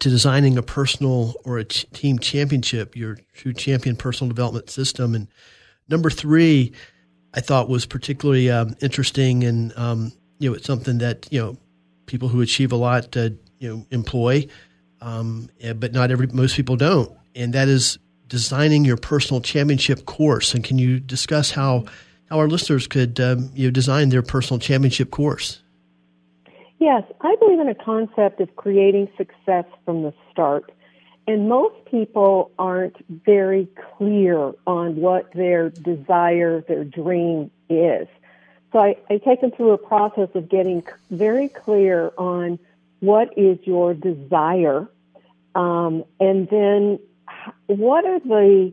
to 0.00 0.08
designing 0.08 0.58
a 0.58 0.62
personal 0.62 1.34
or 1.44 1.58
a 1.58 1.64
ch- 1.64 1.88
team 1.92 2.18
championship, 2.18 2.96
your 2.96 3.18
True 3.32 3.52
Champion 3.52 3.94
personal 3.94 4.28
development 4.28 4.70
system. 4.70 5.14
And 5.14 5.28
number 5.88 6.10
three, 6.10 6.72
I 7.32 7.40
thought 7.40 7.68
was 7.68 7.86
particularly 7.86 8.50
um, 8.50 8.74
interesting, 8.80 9.44
and 9.44 9.72
um, 9.76 10.12
you 10.38 10.50
know, 10.50 10.56
it's 10.56 10.66
something 10.66 10.98
that 10.98 11.28
you 11.30 11.40
know 11.40 11.56
people 12.06 12.28
who 12.28 12.40
achieve 12.40 12.72
a 12.72 12.76
lot, 12.76 13.16
uh, 13.16 13.30
you 13.58 13.68
know, 13.68 13.86
employ, 13.90 14.46
um, 15.00 15.48
but 15.76 15.92
not 15.92 16.10
every 16.10 16.26
most 16.28 16.56
people 16.56 16.76
don't, 16.76 17.10
and 17.34 17.52
that 17.52 17.68
is 17.68 17.98
designing 18.28 18.84
your 18.84 18.96
personal 18.96 19.40
championship 19.40 20.06
course. 20.06 20.54
And 20.54 20.64
can 20.64 20.78
you 20.78 21.00
discuss 21.00 21.50
how 21.50 21.84
how 22.30 22.38
our 22.38 22.48
listeners 22.48 22.86
could 22.86 23.20
um, 23.20 23.50
you 23.54 23.66
know 23.66 23.70
design 23.70 24.08
their 24.08 24.22
personal 24.22 24.58
championship 24.58 25.10
course? 25.10 25.62
Yes, 26.78 27.02
I 27.20 27.36
believe 27.36 27.60
in 27.60 27.68
a 27.68 27.74
concept 27.74 28.40
of 28.40 28.54
creating 28.56 29.08
success 29.16 29.64
from 29.84 30.02
the 30.02 30.12
start. 30.30 30.70
And 31.26 31.48
most 31.48 31.76
people 31.90 32.50
aren't 32.58 32.96
very 33.24 33.66
clear 33.96 34.52
on 34.66 34.96
what 34.96 35.32
their 35.32 35.70
desire, 35.70 36.60
their 36.68 36.84
dream 36.84 37.50
is. 37.70 38.06
So 38.74 38.80
I, 38.80 38.96
I 39.08 39.18
take 39.18 39.40
them 39.40 39.52
through 39.52 39.70
a 39.70 39.78
process 39.78 40.30
of 40.34 40.48
getting 40.48 40.82
very 41.08 41.48
clear 41.48 42.12
on 42.18 42.58
what 42.98 43.38
is 43.38 43.56
your 43.62 43.94
desire, 43.94 44.88
um, 45.54 46.02
and 46.18 46.48
then 46.48 46.98
what 47.66 48.04
are 48.04 48.18
the 48.18 48.72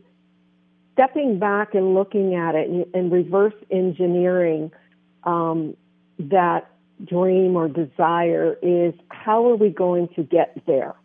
stepping 0.93 1.37
back 1.37 1.75
and 1.75 1.93
looking 1.93 2.33
at 2.33 2.55
it 2.55 2.67
and, 2.67 2.87
and 2.95 3.11
reverse 3.11 3.53
engineering 3.69 4.71
um, 5.23 5.77
that 6.17 6.71
dream 7.05 7.55
or 7.55 7.67
desire 7.67 8.57
is 8.63 8.95
how 9.09 9.51
are 9.51 9.55
we 9.55 9.69
going 9.69 10.07
to 10.15 10.23
get 10.23 10.65
there? 10.65 10.95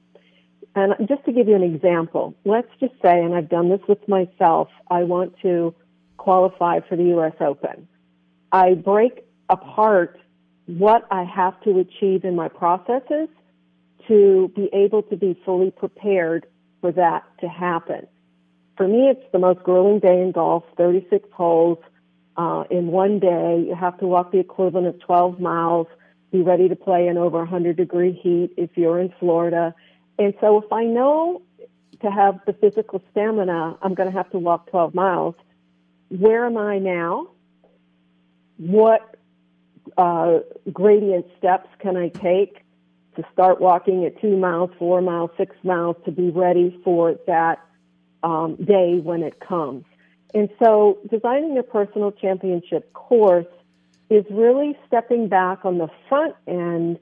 And 0.74 0.94
just 1.06 1.22
to 1.26 1.32
give 1.32 1.48
you 1.48 1.54
an 1.54 1.62
example, 1.62 2.34
let's 2.46 2.70
just 2.80 2.94
say, 3.02 3.22
and 3.22 3.34
I've 3.34 3.50
done 3.50 3.68
this 3.68 3.80
with 3.86 4.08
myself, 4.08 4.68
I 4.90 5.02
want 5.02 5.38
to 5.42 5.74
qualify 6.16 6.80
for 6.80 6.96
the 6.96 7.04
U.S. 7.04 7.34
Open. 7.40 7.88
I 8.56 8.72
break 8.72 9.22
apart 9.50 10.18
what 10.64 11.06
I 11.10 11.24
have 11.24 11.60
to 11.64 11.78
achieve 11.78 12.24
in 12.24 12.34
my 12.34 12.48
processes 12.48 13.28
to 14.08 14.50
be 14.56 14.70
able 14.72 15.02
to 15.02 15.16
be 15.16 15.38
fully 15.44 15.70
prepared 15.70 16.46
for 16.80 16.90
that 16.92 17.24
to 17.42 17.48
happen. 17.48 18.06
For 18.78 18.88
me, 18.88 19.10
it's 19.10 19.30
the 19.30 19.38
most 19.38 19.62
grueling 19.62 19.98
day 19.98 20.22
in 20.22 20.32
golf, 20.32 20.64
36 20.78 21.28
holes. 21.34 21.76
Uh, 22.38 22.64
in 22.70 22.86
one 22.86 23.18
day, 23.18 23.62
you 23.68 23.74
have 23.78 23.98
to 23.98 24.06
walk 24.06 24.32
the 24.32 24.38
equivalent 24.38 24.86
of 24.86 24.98
12 25.00 25.38
miles, 25.38 25.86
be 26.32 26.40
ready 26.40 26.66
to 26.70 26.76
play 26.76 27.08
in 27.08 27.18
over 27.18 27.40
100 27.40 27.76
degree 27.76 28.12
heat 28.12 28.54
if 28.56 28.70
you're 28.74 28.98
in 28.98 29.12
Florida. 29.20 29.74
And 30.18 30.32
so 30.40 30.62
if 30.62 30.72
I 30.72 30.84
know 30.84 31.42
to 32.00 32.10
have 32.10 32.40
the 32.46 32.54
physical 32.54 33.02
stamina, 33.10 33.76
I'm 33.82 33.92
going 33.92 34.10
to 34.10 34.16
have 34.16 34.30
to 34.30 34.38
walk 34.38 34.70
12 34.70 34.94
miles. 34.94 35.34
Where 36.08 36.46
am 36.46 36.56
I 36.56 36.78
now? 36.78 37.35
What 38.58 39.16
uh, 39.96 40.38
gradient 40.72 41.26
steps 41.38 41.68
can 41.80 41.96
I 41.96 42.08
take 42.08 42.62
to 43.16 43.24
start 43.32 43.60
walking 43.60 44.04
at 44.04 44.20
two 44.20 44.36
miles, 44.36 44.70
four 44.78 45.00
miles, 45.00 45.30
six 45.36 45.54
miles 45.62 45.96
to 46.04 46.10
be 46.10 46.30
ready 46.30 46.78
for 46.84 47.16
that 47.26 47.60
um, 48.22 48.56
day 48.56 48.98
when 49.02 49.22
it 49.22 49.40
comes? 49.40 49.84
And 50.34 50.48
so 50.62 50.98
designing 51.10 51.56
a 51.58 51.62
personal 51.62 52.12
championship 52.12 52.92
course 52.92 53.46
is 54.10 54.24
really 54.30 54.76
stepping 54.86 55.28
back 55.28 55.64
on 55.64 55.78
the 55.78 55.88
front 56.08 56.34
end 56.46 56.98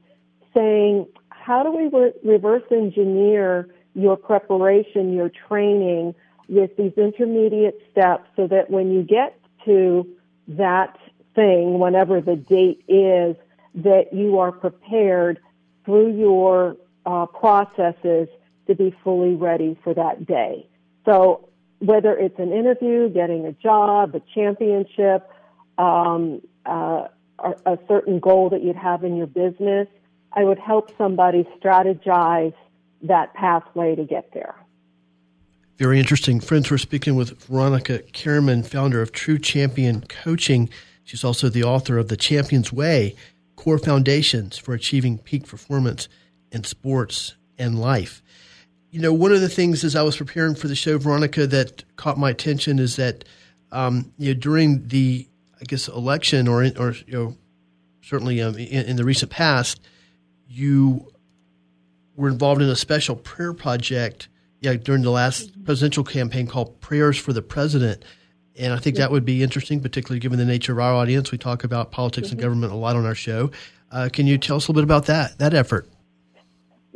saying, 0.55 1.07
how 1.29 1.62
do 1.62 1.71
we 1.73 1.88
re- 1.88 2.12
reverse 2.25 2.62
engineer 2.71 3.69
your 3.95 4.17
preparation, 4.17 5.12
your 5.12 5.31
training 5.49 6.14
with 6.49 6.77
these 6.77 6.93
intermediate 6.97 7.81
steps 7.90 8.29
so 8.37 8.47
that 8.47 8.71
when 8.71 8.93
you 8.93 9.03
get 9.03 9.38
to 9.64 10.07
that 10.49 10.97
thing, 11.35 11.79
whenever 11.79 12.20
the 12.20 12.37
date 12.37 12.85
is, 12.88 13.37
that 13.75 14.12
you 14.12 14.38
are 14.38 14.53
prepared 14.53 15.40
through 15.85 16.16
your 16.16 16.77
uh, 17.07 17.27
processes 17.27 18.29
to 18.66 18.75
be 18.75 18.94
fully 19.03 19.35
ready 19.35 19.79
for 19.83 19.92
that 19.94 20.27
day. 20.27 20.66
So 21.05 21.49
whether 21.81 22.16
it's 22.16 22.38
an 22.38 22.53
interview, 22.53 23.09
getting 23.09 23.47
a 23.47 23.53
job, 23.53 24.14
a 24.14 24.23
championship, 24.35 25.29
um, 25.77 26.40
uh, 26.64 27.09
a, 27.38 27.79
certain 27.88 28.20
goal 28.20 28.49
that 28.51 28.62
you'd 28.62 28.77
have 28.77 29.05
in 29.05 29.16
your 29.16 29.27
business, 29.27 29.88
I 30.33 30.44
would 30.44 30.59
help 30.59 30.97
somebody 30.97 31.47
strategize 31.61 32.55
that 33.03 33.35
pathway 33.35 33.94
to 33.97 34.05
get 34.05 34.33
there. 34.33 34.55
Very 35.77 35.99
interesting. 35.99 36.40
Friends, 36.40 36.70
we're 36.70 36.79
speaking 36.79 37.16
with 37.16 37.38
Veronica 37.44 37.99
Karaman, 38.12 38.64
founder 38.64 39.03
of 39.03 39.12
True 39.12 39.38
Champion 39.38 40.03
Coaching. 40.03 40.70
She's 41.05 41.25
also 41.25 41.49
the 41.49 41.62
author 41.64 41.99
of 41.99 42.09
The 42.09 42.17
Champion's 42.17 42.73
Way 42.73 43.14
Core 43.57 43.79
Foundations 43.79 44.59
for 44.59 44.75
Achieving 44.75 45.19
Peak 45.19 45.47
Performance 45.47 46.09
in 46.51 46.64
Sports 46.64 47.37
and 47.59 47.81
Life. 47.81 48.23
You 48.90 49.01
know, 49.01 49.12
one 49.12 49.33
of 49.33 49.40
the 49.40 49.49
things 49.49 49.85
as 49.85 49.97
I 49.97 50.03
was 50.03 50.17
preparing 50.17 50.55
for 50.55 50.69
the 50.69 50.75
show, 50.75 50.99
Veronica, 50.99 51.47
that 51.47 51.85
caught 51.97 52.19
my 52.19 52.31
attention 52.31 52.79
is 52.79 52.97
that, 52.97 53.25
um, 53.73 54.12
you 54.19 54.33
know, 54.33 54.40
during 54.40 54.87
the, 54.88 55.29
I 55.61 55.64
guess, 55.64 55.88
election 55.88 56.49
or, 56.49 56.62
or 56.79 56.93
you 57.07 57.12
know, 57.12 57.37
certainly 58.03 58.40
um, 58.40 58.57
in, 58.57 58.87
in 58.87 58.97
the 58.97 59.05
recent 59.05 59.31
past, 59.31 59.81
you 60.49 61.11
were 62.17 62.29
involved 62.29 62.62
in 62.62 62.69
a 62.69 62.77
special 62.77 63.17
prayer 63.17 63.53
project 63.53 64.29
yeah, 64.61 64.75
during 64.75 65.03
the 65.03 65.11
last 65.11 65.64
presidential 65.64 66.05
campaign 66.05 66.47
called 66.47 66.81
Prayers 66.81 67.19
for 67.19 67.33
the 67.33 67.43
President. 67.43 68.05
And 68.57 68.73
I 68.73 68.79
think 68.79 68.97
yeah. 68.97 69.03
that 69.03 69.11
would 69.11 69.25
be 69.25 69.43
interesting, 69.43 69.81
particularly 69.81 70.21
given 70.21 70.38
the 70.38 70.45
nature 70.45 70.73
of 70.73 70.79
our 70.79 70.95
audience. 70.95 71.33
We 71.33 71.38
talk 71.38 71.64
about 71.64 71.90
politics 71.90 72.29
mm-hmm. 72.29 72.35
and 72.35 72.43
government 72.43 72.73
a 72.73 72.77
lot 72.77 72.97
on 72.97 73.05
our 73.05 73.14
show. 73.14 73.51
Uh, 73.90 74.09
can 74.12 74.27
you 74.27 74.38
tell 74.38 74.57
us 74.57 74.69
a 74.69 74.73
little 74.73 74.83
bit 74.83 74.85
about 74.85 75.07
that 75.07 75.38
that 75.38 75.55
effort? 75.55 75.88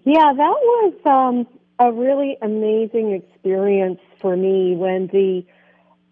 Yeah, 0.04 0.32
that 0.32 0.36
was 0.36 0.94
um, 1.04 1.46
a 1.78 1.92
really 1.92 2.38
amazing 2.42 3.12
experience 3.12 4.00
for 4.20 4.36
me 4.36 4.74
when 4.76 5.08
the 5.08 5.44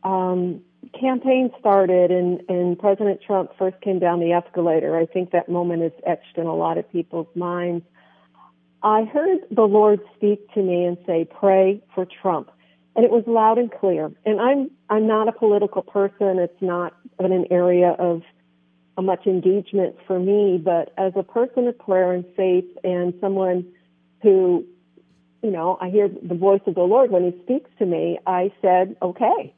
um, 0.07 0.61
campaign 0.99 1.51
started 1.59 2.11
and, 2.11 2.41
and 2.49 2.79
President 2.79 3.21
Trump 3.27 3.51
first 3.59 3.81
came 3.81 3.99
down 3.99 4.21
the 4.21 4.33
escalator. 4.33 4.97
I 4.97 5.07
think 5.07 5.31
that 5.31 5.49
moment 5.49 5.83
is 5.83 5.93
etched 6.07 6.37
in 6.37 6.47
a 6.47 6.55
lot 6.55 6.79
of 6.79 6.91
people's 6.91 7.29
minds. 7.35 7.85
I 8.83 9.05
heard 9.05 9.39
the 9.51 9.63
Lord 9.63 10.01
speak 10.17 10.53
to 10.55 10.63
me 10.63 10.85
and 10.85 10.97
say, 11.07 11.25
"Pray 11.25 11.83
for 11.95 12.07
Trump." 12.07 12.51
And 12.97 13.05
it 13.05 13.11
was 13.11 13.25
loud 13.27 13.59
and 13.59 13.71
clear. 13.71 14.11
And 14.25 14.41
I'm 14.41 14.71
I'm 14.89 15.07
not 15.07 15.29
a 15.29 15.33
political 15.33 15.83
person. 15.83 16.39
It's 16.39 16.63
not 16.63 16.95
an 17.19 17.47
area 17.51 17.91
of 17.91 18.23
much 18.99 19.27
engagement 19.27 19.97
for 20.07 20.19
me. 20.19 20.59
But 20.63 20.93
as 20.97 21.13
a 21.15 21.23
person 21.23 21.69
of 21.69 21.79
prayer 21.79 22.13
and 22.13 22.25
faith, 22.37 22.65
and 22.83 23.13
someone 23.21 23.67
who, 24.23 24.65
you 25.43 25.51
know, 25.51 25.77
I 25.81 25.91
hear 25.91 26.09
the 26.09 26.35
voice 26.35 26.63
of 26.67 26.75
the 26.75 26.83
Lord 26.83 27.11
when 27.11 27.31
He 27.31 27.39
speaks 27.43 27.71
to 27.79 27.87
me, 27.87 28.19
I 28.27 28.53
said, 28.63 28.97
okay. 29.03 29.55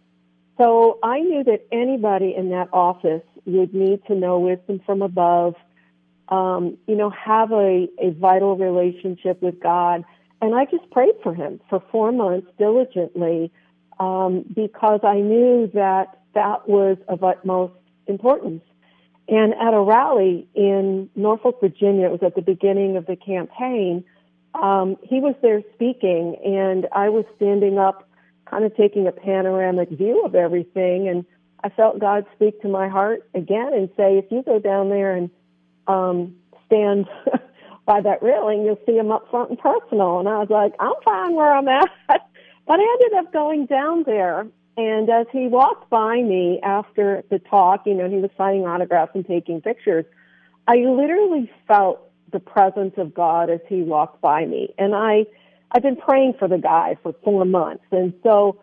So 0.59 0.99
I 1.05 1.21
knew 1.21 1.45
that 1.45 1.67
anybody 1.71 2.35
in 2.37 2.51
that 2.51 2.69
office 2.73 3.23
would 3.47 3.73
need 3.73 4.05
to 4.09 4.17
know 4.17 4.41
wisdom 4.41 4.81
from 4.85 5.03
above. 5.03 5.55
Um, 6.29 6.77
you 6.87 6.97
know, 6.97 7.11
have 7.11 7.53
a, 7.53 7.87
a 7.99 8.11
vital 8.11 8.57
relationship 8.57 9.41
with 9.41 9.61
God 9.61 10.05
and 10.41 10.55
I 10.55 10.65
just 10.67 10.91
prayed 10.91 11.15
for 11.23 11.35
him 11.35 11.61
for 11.69 11.83
four 11.91 12.13
months 12.13 12.49
diligently 12.59 13.51
um, 13.99 14.45
because 14.55 15.01
I 15.03 15.17
knew 15.17 15.71
that 15.75 16.21
that 16.35 16.69
was 16.69 16.97
of 17.09 17.25
utmost 17.25 17.75
importance. 18.07 18.63
And 19.29 19.53
at 19.55 19.75
a 19.75 19.81
rally 19.81 20.49
in 20.55 21.11
Norfolk, 21.15 21.61
Virginia, 21.61 22.07
it 22.07 22.13
was 22.13 22.23
at 22.23 22.35
the 22.35 22.43
beginning 22.43 22.97
of 22.97 23.07
the 23.07 23.17
campaign, 23.17 24.05
um, 24.55 24.97
he 25.03 25.21
was 25.21 25.35
there 25.43 25.63
speaking, 25.75 26.37
and 26.45 26.87
I 26.93 27.11
was 27.11 27.25
standing 27.37 27.79
up 27.79 28.09
kind 28.47 28.65
of 28.65 28.75
taking 28.77 29.07
a 29.07 29.13
panoramic 29.13 29.91
view 29.91 30.25
of 30.25 30.35
everything. 30.35 31.09
And 31.09 31.27
I 31.63 31.69
felt 31.69 31.99
God 31.99 32.25
speak 32.35 32.63
to 32.63 32.69
my 32.69 32.89
heart 32.89 33.29
again 33.35 33.73
and 33.75 33.91
say, 33.97 34.17
if 34.17 34.25
you 34.31 34.43
go 34.43 34.59
down 34.59 34.89
there 34.89 35.15
and 35.15 35.31
um, 35.87 36.37
stand 36.67 37.07
by 37.89 38.03
that 38.03 38.23
railing, 38.23 38.67
you'll 38.67 38.79
see 38.85 38.99
him 38.99 39.11
up 39.11 39.31
front 39.31 39.49
and 39.49 39.59
personal. 39.59 40.19
And 40.21 40.29
I 40.29 40.39
was 40.39 40.51
like, 40.51 40.75
I'm 40.79 40.93
fine 41.03 41.35
where 41.35 41.51
I'm 41.51 41.67
at. 41.67 41.89
but 42.07 42.79
I 42.79 42.99
ended 43.03 43.19
up 43.19 43.33
going 43.33 43.65
down 43.65 44.05
there. 44.05 44.47
And 44.77 45.09
as 45.09 45.27
he 45.33 45.49
walked 45.49 45.89
by 45.89 46.23
me 46.23 46.61
after 46.63 47.25
the 47.31 47.39
talk, 47.39 47.87
you 47.87 47.95
know, 47.95 48.09
he 48.09 48.17
was 48.17 48.31
signing 48.37 48.67
autographs 48.67 49.13
and 49.15 49.27
taking 49.27 49.63
pictures. 49.63 50.05
I 50.69 50.77
literally 50.77 51.51
felt 51.67 52.03
the 52.31 52.41
presence 52.41 52.93
of 52.99 53.15
God 53.15 53.49
as 53.49 53.61
he 53.67 53.81
walked 53.81 54.21
by 54.21 54.45
me. 54.45 54.75
And 54.77 54.95
I, 54.95 55.25
I've 55.73 55.83
been 55.83 55.97
praying 55.97 56.35
for 56.39 56.47
the 56.47 56.59
guy 56.59 56.99
for 57.03 57.15
four 57.25 57.47
months. 57.47 57.85
And 57.91 58.13
so 58.23 58.61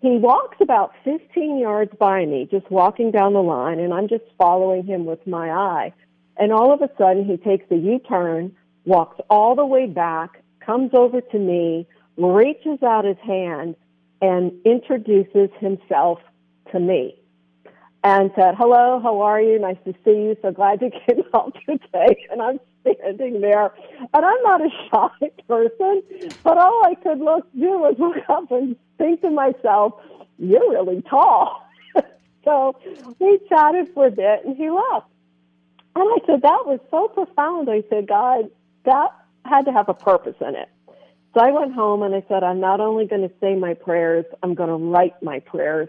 he 0.00 0.18
walks 0.18 0.58
about 0.60 0.92
15 1.02 1.58
yards 1.58 1.90
by 1.98 2.24
me, 2.26 2.46
just 2.48 2.70
walking 2.70 3.10
down 3.10 3.32
the 3.32 3.42
line, 3.42 3.80
and 3.80 3.92
I'm 3.92 4.06
just 4.06 4.24
following 4.38 4.86
him 4.86 5.04
with 5.04 5.26
my 5.26 5.50
eye. 5.50 5.92
And 6.36 6.52
all 6.52 6.72
of 6.72 6.80
a 6.80 6.90
sudden, 6.96 7.24
he 7.24 7.36
takes 7.36 7.68
a 7.72 7.76
U-turn, 7.76 8.54
walks 8.88 9.20
all 9.28 9.54
the 9.54 9.66
way 9.66 9.86
back, 9.86 10.42
comes 10.64 10.90
over 10.94 11.20
to 11.20 11.38
me, 11.38 11.86
reaches 12.16 12.82
out 12.82 13.04
his 13.04 13.18
hand, 13.18 13.76
and 14.20 14.52
introduces 14.64 15.50
himself 15.60 16.18
to 16.72 16.80
me 16.80 17.14
and 18.02 18.30
said, 18.34 18.54
hello, 18.56 19.00
how 19.02 19.20
are 19.20 19.40
you? 19.40 19.58
Nice 19.58 19.76
to 19.84 19.92
see 20.04 20.10
you. 20.10 20.36
So 20.42 20.50
glad 20.50 20.80
you 20.80 20.90
came 21.06 21.24
out 21.34 21.54
today. 21.66 22.26
And 22.30 22.40
I'm 22.40 22.58
standing 22.82 23.40
there 23.40 23.72
and 24.14 24.24
I'm 24.24 24.42
not 24.42 24.60
a 24.62 24.68
shy 24.90 25.30
person, 25.46 26.02
but 26.42 26.58
all 26.58 26.82
I 26.84 26.94
could 26.94 27.18
look 27.18 27.50
do 27.52 27.78
was 27.78 27.96
look 27.98 28.16
up 28.28 28.50
and 28.50 28.76
think 28.96 29.20
to 29.20 29.30
myself, 29.30 29.94
you're 30.38 30.70
really 30.70 31.02
tall. 31.02 31.62
so 32.44 32.76
we 33.18 33.38
chatted 33.48 33.90
for 33.94 34.06
a 34.06 34.10
bit 34.10 34.44
and 34.44 34.56
he 34.56 34.70
left. 34.70 35.06
And 35.96 36.04
I 36.04 36.26
said, 36.26 36.42
that 36.42 36.64
was 36.64 36.78
so 36.90 37.08
profound. 37.08 37.68
I 37.68 37.82
said, 37.90 38.06
God, 38.06 38.50
that 38.88 39.10
had 39.44 39.66
to 39.66 39.72
have 39.72 39.88
a 39.88 39.94
purpose 39.94 40.36
in 40.40 40.54
it. 40.54 40.68
So 41.34 41.40
I 41.40 41.50
went 41.50 41.74
home 41.74 42.02
and 42.02 42.14
I 42.14 42.24
said, 42.28 42.42
I'm 42.42 42.60
not 42.60 42.80
only 42.80 43.06
going 43.06 43.22
to 43.22 43.34
say 43.40 43.54
my 43.54 43.74
prayers, 43.74 44.24
I'm 44.42 44.54
going 44.54 44.70
to 44.70 44.76
write 44.76 45.22
my 45.22 45.40
prayers 45.40 45.88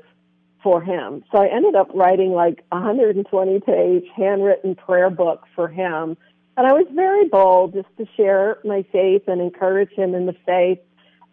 for 0.61 0.81
him. 0.81 1.23
So 1.31 1.41
I 1.41 1.47
ended 1.47 1.75
up 1.75 1.87
writing 1.93 2.31
like 2.31 2.63
a 2.71 2.75
120 2.75 3.59
page 3.61 4.03
handwritten 4.15 4.75
prayer 4.75 5.09
book 5.09 5.45
for 5.55 5.67
him. 5.69 6.17
And 6.57 6.67
I 6.67 6.73
was 6.73 6.87
very 6.93 7.27
bold 7.29 7.73
just 7.73 7.87
to 7.97 8.05
share 8.17 8.59
my 8.65 8.83
faith 8.91 9.23
and 9.27 9.39
encourage 9.39 9.91
him 9.91 10.13
in 10.13 10.25
the 10.25 10.35
faith. 10.45 10.79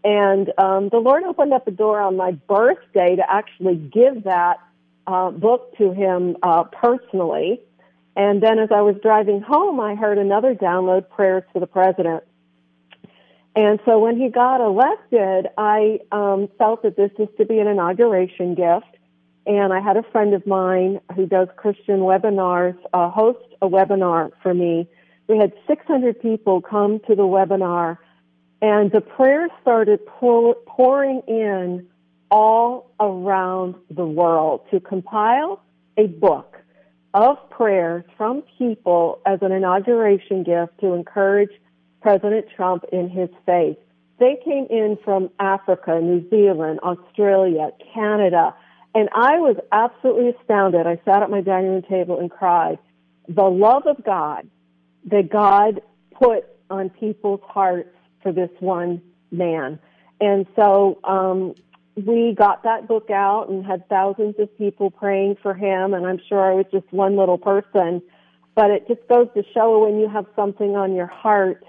And 0.05 0.53
um, 0.57 0.89
the 0.91 0.99
Lord 0.99 1.25
opened 1.25 1.53
up 1.53 1.67
a 1.67 1.73
door 1.73 2.01
on 2.01 2.17
my 2.17 2.31
birthday 2.31 3.17
to 3.17 3.25
actually 3.29 3.75
give 3.75 4.23
that 4.23 4.59
uh, 5.09 5.33
book 5.33 5.77
to 5.79 5.93
him 5.93 6.37
uh, 6.45 6.63
personally. 6.65 7.61
And 8.17 8.43
then 8.43 8.59
as 8.59 8.71
I 8.75 8.81
was 8.81 8.97
driving 9.03 9.43
home, 9.43 9.79
I 9.79 9.95
heard 9.95 10.17
another 10.17 10.55
download, 10.55 11.11
Prayers 11.11 11.45
for 11.53 11.61
the 11.61 11.67
President. 11.67 12.25
And 13.55 13.79
so 13.85 13.99
when 13.99 14.19
he 14.19 14.31
got 14.31 14.61
elected, 14.61 15.49
I 15.59 16.01
um, 16.11 16.49
felt 16.59 16.83
that 16.83 16.97
this 16.97 17.11
was 17.19 17.29
to 17.37 17.45
be 17.45 17.59
an 17.59 17.67
inauguration 17.67 18.55
gift. 18.55 18.87
And 19.47 19.73
I 19.73 19.81
had 19.81 19.97
a 19.97 20.03
friend 20.13 20.35
of 20.35 20.47
mine 20.47 21.01
who 21.15 21.27
does 21.27 21.49
Christian 21.57 22.01
webinars 22.01 22.77
uh, 22.93 23.11
host 23.11 23.39
a 23.61 23.69
webinar 23.69 24.31
for 24.43 24.53
me. 24.53 24.89
We 25.29 25.39
had 25.39 25.53
600 25.67 26.21
people 26.21 26.61
come 26.61 27.01
to 27.07 27.15
the 27.15 27.23
webinar, 27.23 27.99
and 28.63 28.91
the 28.93 29.01
prayers 29.01 29.51
started 29.61 30.05
pour, 30.07 30.55
pouring 30.67 31.23
in 31.29 31.87
all 32.31 32.91
around 32.99 33.75
the 33.91 34.07
world 34.07 34.63
to 34.71 34.81
compile 34.81 35.63
a 35.97 36.07
book 36.07 36.56
of 37.17 37.39
prayers 37.49 38.05
from 38.19 38.43
people 38.59 39.21
as 39.25 39.39
an 39.41 39.51
inauguration 39.51 40.43
gift 40.43 40.79
to 40.81 40.93
encourage 40.93 41.49
President 42.03 42.45
Trump 42.55 42.85
in 42.93 43.09
his 43.09 43.31
faith. 43.47 43.79
They 44.19 44.37
came 44.45 44.67
in 44.69 44.99
from 45.03 45.31
Africa, 45.41 45.99
New 46.03 46.29
Zealand, 46.29 46.81
Australia, 46.81 47.71
Canada, 47.95 48.55
and 48.95 49.09
I 49.15 49.39
was 49.39 49.57
absolutely 49.73 50.29
astounded. 50.39 50.87
I 50.87 51.01
sat 51.07 51.23
at 51.23 51.31
my 51.31 51.41
dining 51.41 51.71
room 51.71 51.83
table 51.83 52.21
and 52.21 52.31
cried. 52.31 52.79
The 53.29 53.45
love 53.45 53.87
of 53.87 54.05
God 54.05 54.49
that 55.07 55.31
God 55.31 55.81
put 56.15 56.45
on 56.69 56.91
people's 56.91 57.41
hearts 57.45 57.95
for 58.23 58.31
this 58.31 58.51
one 58.61 59.01
man. 59.31 59.79
And 60.21 60.47
so 60.55 60.99
um, 61.05 61.55
we 61.97 62.35
got 62.37 62.63
that 62.65 62.87
book 62.87 63.11
out 63.11 63.49
and 63.49 63.65
had 63.65 63.89
thousands 63.89 64.35
of 64.39 64.57
people 64.59 64.91
praying 64.91 65.37
for 65.43 65.55
him. 65.55 65.95
And 65.95 66.07
I'm 66.07 66.21
sure 66.29 66.41
I 66.41 66.55
was 66.55 66.67
just 66.71 66.91
one 66.93 67.17
little 67.17 67.39
person. 67.39 68.03
But 68.55 68.71
it 68.71 68.87
just 68.87 69.07
goes 69.09 69.29
to 69.35 69.43
show 69.55 69.85
when 69.85 69.99
you 69.99 70.09
have 70.09 70.27
something 70.37 70.77
on 70.77 70.95
your 70.95 71.07
heart, 71.07 71.65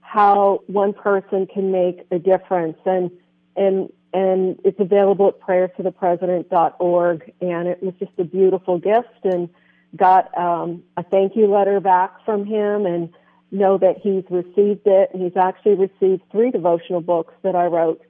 how 0.00 0.60
one 0.66 0.92
person 0.92 1.46
can 1.46 1.72
make 1.72 2.06
a 2.10 2.18
difference. 2.18 2.78
And 2.86 3.10
and 3.56 3.92
and 4.12 4.60
it's 4.64 4.78
available 4.78 5.28
at 5.28 5.40
prayersforthepresident.org. 5.40 7.32
And 7.40 7.68
it 7.68 7.82
was 7.82 7.94
just 7.98 8.12
a 8.18 8.24
beautiful 8.24 8.78
gift, 8.78 9.24
and 9.24 9.48
got 9.96 10.36
um, 10.38 10.84
a 10.96 11.02
thank 11.02 11.34
you 11.34 11.48
letter 11.48 11.80
back 11.80 12.24
from 12.24 12.46
him, 12.46 12.86
and 12.86 13.12
know 13.50 13.78
that 13.78 13.98
he's 14.02 14.24
received 14.30 14.86
it. 14.86 15.10
And 15.12 15.22
he's 15.22 15.36
actually 15.36 15.74
received 15.74 16.22
three 16.30 16.52
devotional 16.52 17.00
books 17.00 17.34
that 17.42 17.56
I 17.56 17.66
wrote 17.66 18.00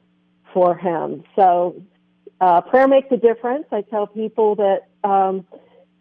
for 0.55 0.75
him. 0.77 1.25
So 1.37 1.83
uh, 2.41 2.63
prayer 2.63 2.89
makes 2.89 3.09
a 3.11 3.17
difference. 3.17 3.67
I 3.73 3.83
tell 3.83 4.07
people 4.07 4.55
that 4.57 4.89
um, 5.07 5.47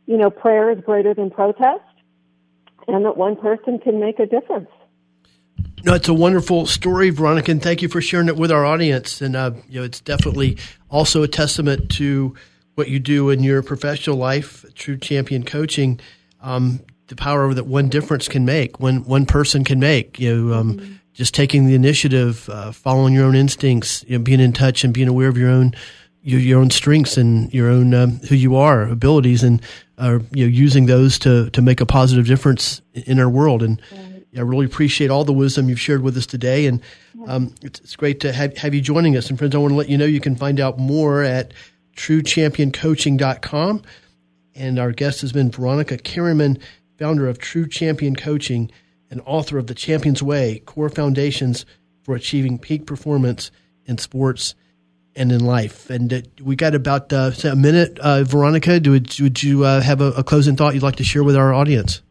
you 0.06 0.18
know 0.18 0.30
prayer 0.30 0.72
is 0.72 0.80
greater 0.86 1.14
than 1.14 1.30
protest, 1.30 1.84
and 2.88 3.04
that 3.04 3.18
one 3.18 3.36
person 3.36 3.80
can 3.80 3.99
make 3.99 4.20
a 4.20 4.26
difference. 4.26 4.70
No, 5.84 5.95
it's 5.95 6.08
a 6.08 6.14
wonderful 6.14 6.66
story, 6.66 7.10
Veronica, 7.10 7.51
and 7.51 7.62
thank 7.62 7.82
you 7.82 7.89
for 7.89 7.99
sharing 7.99 8.30
it 8.30 8.38
with 8.38 8.51
our 8.51 8.66
audience. 8.66 9.22
And 9.22 9.36
uh, 9.36 9.51
you 9.68 9.82
know, 9.82 9.86
it's 9.86 9.99
definitely 9.99 10.58
also 10.89 11.24
a 11.24 11.28
testament 11.28 11.91
to 11.93 12.36
what 12.76 12.88
you 12.88 12.99
do 12.99 13.30
in 13.30 13.43
your 13.43 13.62
professional 13.62 14.16
life, 14.16 14.66
true 14.76 14.97
champion 14.97 15.43
coaching. 15.43 15.99
Um, 16.41 16.80
the 17.08 17.16
power 17.16 17.54
that 17.54 17.66
one 17.66 17.89
difference 17.89 18.28
can 18.28 18.45
make, 18.45 18.80
one 18.80 19.04
one 19.04 19.26
person 19.26 19.64
can 19.64 19.80
make. 19.80 20.20
You 20.20 20.36
know, 20.36 20.54
um, 20.54 20.78
mm-hmm. 20.78 20.93
Just 21.14 21.36
taking 21.36 21.68
the 21.68 21.76
initiative, 21.76 22.49
uh, 22.49 22.72
following 22.72 23.14
your 23.14 23.26
own 23.26 23.36
instincts, 23.36 24.03
you 24.07 24.18
know, 24.18 24.24
being 24.24 24.39
in 24.39 24.51
touch 24.51 24.84
and 24.84 24.93
being 24.93 25.07
aware 25.07 25.28
of 25.28 25.38
your 25.38 25.49
own 25.49 25.74
your, 26.24 26.39
your 26.39 26.61
own 26.61 26.70
strengths 26.70 27.18
and 27.18 27.53
your 27.53 27.70
own 27.70 27.93
um, 27.93 28.11
who 28.30 28.36
you 28.36 28.55
are, 28.55 28.84
abilities, 28.84 29.43
and 29.43 29.61
uh, 29.97 30.20
you 30.32 30.45
know, 30.45 30.49
using 30.49 30.86
those 30.86 31.20
to 31.20 31.49
to 31.51 31.61
make 31.61 31.82
a 31.82 31.86
positive 31.86 32.26
difference 32.26 32.82
in 32.93 33.20
our 33.20 33.30
world. 33.30 33.61
And 33.61 33.82
I 34.36 34.41
really 34.41 34.66
appreciate 34.66 35.11
all 35.11 35.24
the 35.24 35.34
wisdom 35.34 35.70
you've 35.70 35.80
shared 35.80 36.01
with 36.01 36.18
us 36.18 36.26
today, 36.26 36.66
and 36.66 36.82
um, 37.28 37.53
it's, 37.61 37.80
it's, 37.82 37.95
great 37.95 38.20
to 38.22 38.32
have, 38.32 38.57
have 38.57 38.74
you 38.74 38.82
joining 38.82 39.16
us. 39.16 39.30
And 39.30 39.38
friends, 39.38 39.53
I 39.53 39.59
want 39.59 39.72
to 39.72 39.76
let 39.76 39.89
you 39.89 39.97
know 39.97 40.05
you 40.05 40.20
can 40.20 40.36
find 40.36 40.59
out 40.59 40.80
more 40.80 41.22
at 41.22 41.53
truechampioncoaching.com. 41.95 43.84
And 44.55 44.80
our 44.80 44.91
guest 44.91 45.22
has 45.22 45.32
been 45.32 45.51
Veronica 45.51 45.97
Karaman, 45.97 46.59
founder 46.97 47.28
of 47.28 47.39
True 47.39 47.68
Champion 47.68 48.16
Coaching 48.16 48.72
and 49.14 49.22
author 49.26 49.57
of 49.57 49.68
The 49.68 49.76
Champion's 49.76 50.22
Way: 50.22 50.59
Core 50.66 50.89
Foundations 50.89 51.66
for 52.01 52.16
Achieving 52.16 52.59
Peak 52.59 52.86
Performance 52.86 53.51
in 53.86 53.97
Sports 53.97 54.55
and 55.16 55.32
in 55.32 55.45
Life. 55.45 55.89
And 55.89 56.11
uh, 56.11 56.22
we 56.41 56.55
got 56.55 56.76
about 56.76 57.14
uh, 57.14 57.32
a 57.43 57.55
minute, 57.55 57.99
uh, 57.99 58.24
Veronica. 58.24 58.80
Do, 58.80 58.91
would 58.91 59.43
you 59.43 59.64
uh, 59.64 59.82
have 59.82 60.01
a, 60.01 60.11
a 60.14 60.24
closing 60.24 60.55
thought 60.55 60.74
you'd 60.74 60.84
like 60.84 60.97
to 60.97 61.03
share 61.03 61.24
with 61.24 61.36
our 61.36 61.53
audience? 61.53 62.01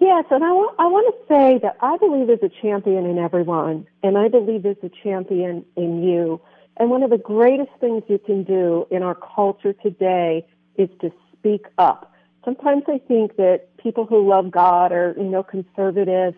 Yes, 0.00 0.24
and 0.30 0.44
I 0.44 0.52
want, 0.52 0.76
I 0.78 0.86
want 0.86 1.14
to 1.14 1.34
say 1.34 1.58
that 1.62 1.76
I 1.80 1.96
believe 1.96 2.28
there's 2.28 2.42
a 2.42 2.62
champion 2.62 3.06
in 3.06 3.18
everyone, 3.18 3.86
and 4.02 4.16
I 4.16 4.28
believe 4.28 4.62
there's 4.62 4.76
a 4.84 4.90
champion 5.02 5.64
in 5.76 6.02
you. 6.02 6.40
And 6.76 6.90
one 6.90 7.02
of 7.02 7.10
the 7.10 7.18
greatest 7.18 7.70
things 7.80 8.04
you 8.08 8.18
can 8.18 8.44
do 8.44 8.86
in 8.90 9.02
our 9.02 9.16
culture 9.16 9.72
today 9.72 10.46
is 10.76 10.88
to 11.00 11.10
speak 11.32 11.66
up. 11.76 12.09
Sometimes 12.44 12.84
I 12.88 12.98
think 12.98 13.36
that 13.36 13.76
people 13.76 14.06
who 14.06 14.28
love 14.28 14.50
God 14.50 14.92
or, 14.92 15.14
you 15.16 15.24
know, 15.24 15.42
conservative, 15.42 16.34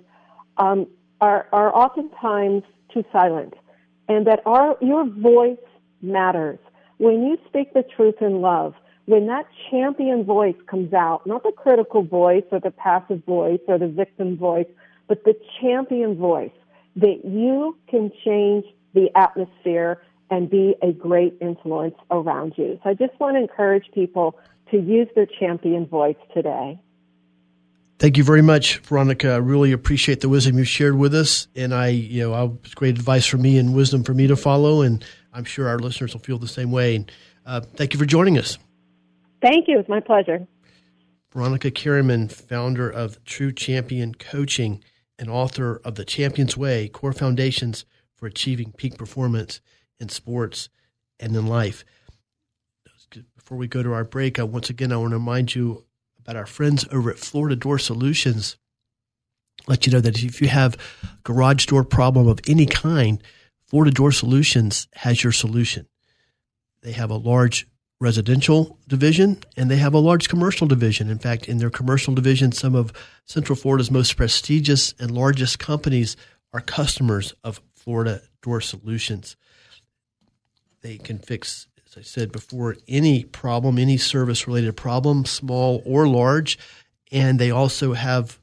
um, 0.56 0.86
are, 1.20 1.46
are 1.52 1.74
oftentimes 1.74 2.64
too 2.92 3.04
silent. 3.12 3.54
And 4.08 4.26
that 4.26 4.40
our, 4.44 4.76
your 4.80 5.08
voice 5.08 5.58
matters. 6.00 6.58
When 6.98 7.22
you 7.22 7.38
speak 7.48 7.72
the 7.72 7.84
truth 7.96 8.16
in 8.20 8.40
love, 8.40 8.74
when 9.06 9.26
that 9.26 9.46
champion 9.70 10.24
voice 10.24 10.56
comes 10.66 10.92
out, 10.92 11.26
not 11.26 11.42
the 11.42 11.52
critical 11.52 12.02
voice 12.02 12.44
or 12.50 12.60
the 12.60 12.70
passive 12.70 13.24
voice 13.24 13.60
or 13.66 13.78
the 13.78 13.88
victim 13.88 14.36
voice, 14.36 14.66
but 15.08 15.24
the 15.24 15.34
champion 15.60 16.16
voice, 16.16 16.52
that 16.96 17.24
you 17.24 17.76
can 17.88 18.10
change 18.24 18.64
the 18.94 19.08
atmosphere 19.16 20.02
and 20.30 20.48
be 20.48 20.74
a 20.82 20.92
great 20.92 21.36
influence 21.40 21.94
around 22.10 22.54
you. 22.56 22.78
So 22.82 22.90
I 22.90 22.94
just 22.94 23.18
want 23.18 23.36
to 23.36 23.40
encourage 23.40 23.84
people 23.92 24.38
to 24.72 24.78
use 24.78 25.08
their 25.14 25.26
champion 25.38 25.86
voice 25.86 26.16
today. 26.34 26.80
Thank 27.98 28.16
you 28.16 28.24
very 28.24 28.42
much, 28.42 28.78
Veronica. 28.78 29.30
I 29.30 29.36
really 29.36 29.70
appreciate 29.70 30.20
the 30.20 30.28
wisdom 30.28 30.58
you've 30.58 30.66
shared 30.66 30.96
with 30.96 31.14
us, 31.14 31.46
and 31.54 31.72
I, 31.72 31.88
you 31.88 32.28
know, 32.28 32.58
it's 32.64 32.74
great 32.74 32.98
advice 32.98 33.26
for 33.26 33.36
me 33.36 33.58
and 33.58 33.76
wisdom 33.76 34.02
for 34.02 34.12
me 34.12 34.26
to 34.26 34.34
follow, 34.34 34.82
and 34.82 35.04
I'm 35.32 35.44
sure 35.44 35.68
our 35.68 35.78
listeners 35.78 36.12
will 36.12 36.20
feel 36.20 36.38
the 36.38 36.48
same 36.48 36.72
way. 36.72 36.96
And 36.96 37.12
uh, 37.46 37.60
thank 37.60 37.92
you 37.92 38.00
for 38.00 38.04
joining 38.04 38.38
us. 38.38 38.58
Thank 39.40 39.68
you. 39.68 39.78
It's 39.78 39.88
my 39.88 40.00
pleasure. 40.00 40.48
Veronica 41.32 41.70
Karaman, 41.70 42.30
founder 42.30 42.90
of 42.90 43.24
True 43.24 43.52
Champion 43.52 44.14
Coaching 44.14 44.82
and 45.18 45.30
author 45.30 45.80
of 45.84 45.94
The 45.94 46.04
Champion's 46.04 46.56
Way 46.56 46.88
Core 46.88 47.12
Foundations 47.12 47.84
for 48.16 48.26
Achieving 48.26 48.72
Peak 48.72 48.98
Performance 48.98 49.60
in 50.00 50.08
Sports 50.08 50.68
and 51.20 51.36
in 51.36 51.46
Life. 51.46 51.84
Before 53.42 53.58
we 53.58 53.66
go 53.66 53.82
to 53.82 53.92
our 53.92 54.04
break, 54.04 54.38
I, 54.38 54.44
once 54.44 54.70
again, 54.70 54.92
I 54.92 54.96
want 54.96 55.10
to 55.10 55.16
remind 55.16 55.56
you 55.56 55.84
about 56.20 56.36
our 56.36 56.46
friends 56.46 56.86
over 56.92 57.10
at 57.10 57.18
Florida 57.18 57.56
Door 57.56 57.80
Solutions. 57.80 58.56
Let 59.66 59.84
you 59.84 59.92
know 59.92 60.00
that 60.00 60.22
if 60.22 60.40
you 60.40 60.46
have 60.46 60.76
a 61.02 61.08
garage 61.24 61.66
door 61.66 61.82
problem 61.82 62.28
of 62.28 62.38
any 62.46 62.66
kind, 62.66 63.20
Florida 63.66 63.90
Door 63.90 64.12
Solutions 64.12 64.86
has 64.94 65.24
your 65.24 65.32
solution. 65.32 65.88
They 66.82 66.92
have 66.92 67.10
a 67.10 67.16
large 67.16 67.66
residential 67.98 68.78
division 68.86 69.42
and 69.56 69.68
they 69.68 69.76
have 69.78 69.94
a 69.94 69.98
large 69.98 70.28
commercial 70.28 70.68
division. 70.68 71.10
In 71.10 71.18
fact, 71.18 71.48
in 71.48 71.58
their 71.58 71.68
commercial 71.68 72.14
division, 72.14 72.52
some 72.52 72.76
of 72.76 72.92
Central 73.24 73.56
Florida's 73.56 73.90
most 73.90 74.16
prestigious 74.16 74.94
and 75.00 75.10
largest 75.10 75.58
companies 75.58 76.16
are 76.52 76.60
customers 76.60 77.34
of 77.42 77.60
Florida 77.74 78.22
Door 78.40 78.60
Solutions. 78.60 79.36
They 80.80 80.96
can 80.96 81.18
fix 81.18 81.66
as 81.92 81.98
I 81.98 82.02
said 82.02 82.32
before, 82.32 82.76
any 82.88 83.24
problem, 83.24 83.78
any 83.78 83.98
service 83.98 84.46
related 84.46 84.76
problem, 84.76 85.24
small 85.24 85.82
or 85.84 86.08
large. 86.08 86.58
And 87.10 87.38
they 87.38 87.50
also 87.50 87.92
have 87.92 88.38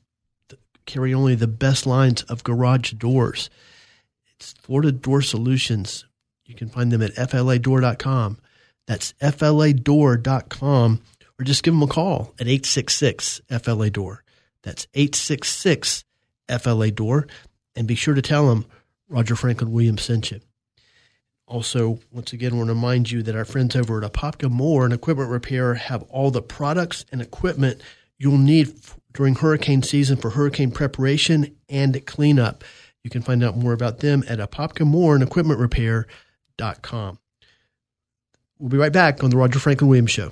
carry 0.85 1.13
only 1.13 1.35
the 1.35 1.47
best 1.47 1.85
lines 1.85 2.23
of 2.23 2.43
garage 2.43 2.93
doors. 2.93 3.49
It's 4.35 4.53
Florida 4.53 4.91
Door 4.91 5.23
Solutions. 5.23 6.05
You 6.45 6.55
can 6.55 6.69
find 6.69 6.91
them 6.91 7.01
at 7.01 7.15
fladoor.com. 7.15 8.37
That's 8.87 9.13
fladoor.com 9.21 11.01
or 11.39 11.43
just 11.43 11.63
give 11.63 11.73
them 11.73 11.83
a 11.83 11.87
call 11.87 12.33
at 12.39 12.47
866 12.47 13.41
FLA 13.49 13.89
Door. 13.89 14.23
That's 14.63 14.87
866 14.93 16.03
FLA 16.59 16.91
Door. 16.91 17.27
And 17.75 17.87
be 17.87 17.95
sure 17.95 18.15
to 18.15 18.21
tell 18.21 18.47
them 18.47 18.65
Roger 19.07 19.35
Franklin 19.35 19.71
Williams 19.71 20.03
sent 20.03 20.31
you. 20.31 20.39
Also, 21.49 21.97
once 22.11 22.31
again, 22.31 22.53
I 22.53 22.57
want 22.57 22.67
to 22.67 22.75
remind 22.75 23.09
you 23.09 23.23
that 23.23 23.35
our 23.35 23.43
friends 23.43 23.75
over 23.75 24.03
at 24.03 24.13
Apopka 24.13 24.51
Mower 24.51 24.85
and 24.85 24.93
Equipment 24.93 25.31
Repair 25.31 25.73
have 25.73 26.03
all 26.03 26.29
the 26.29 26.43
products 26.43 27.05
and 27.11 27.23
equipment 27.23 27.81
you'll 28.19 28.37
need 28.37 28.75
during 29.13 29.33
hurricane 29.33 29.81
season 29.81 30.15
for 30.15 30.29
hurricane 30.29 30.69
preparation 30.69 31.55
and 31.67 32.05
cleanup. 32.05 32.63
You 33.03 33.09
can 33.09 33.23
find 33.23 33.43
out 33.43 33.57
more 33.57 33.73
about 33.73 33.99
them 33.99 34.23
at 34.27 34.37
Apopka 34.37 34.85
Mower 34.85 35.15
and 35.15 35.23
Equipment 35.23 35.59
Repair.com. 35.59 37.17
We'll 38.59 38.69
be 38.69 38.77
right 38.77 38.93
back 38.93 39.23
on 39.23 39.31
the 39.31 39.37
Roger 39.37 39.57
Franklin 39.57 39.89
Williams 39.89 40.11
Show. 40.11 40.31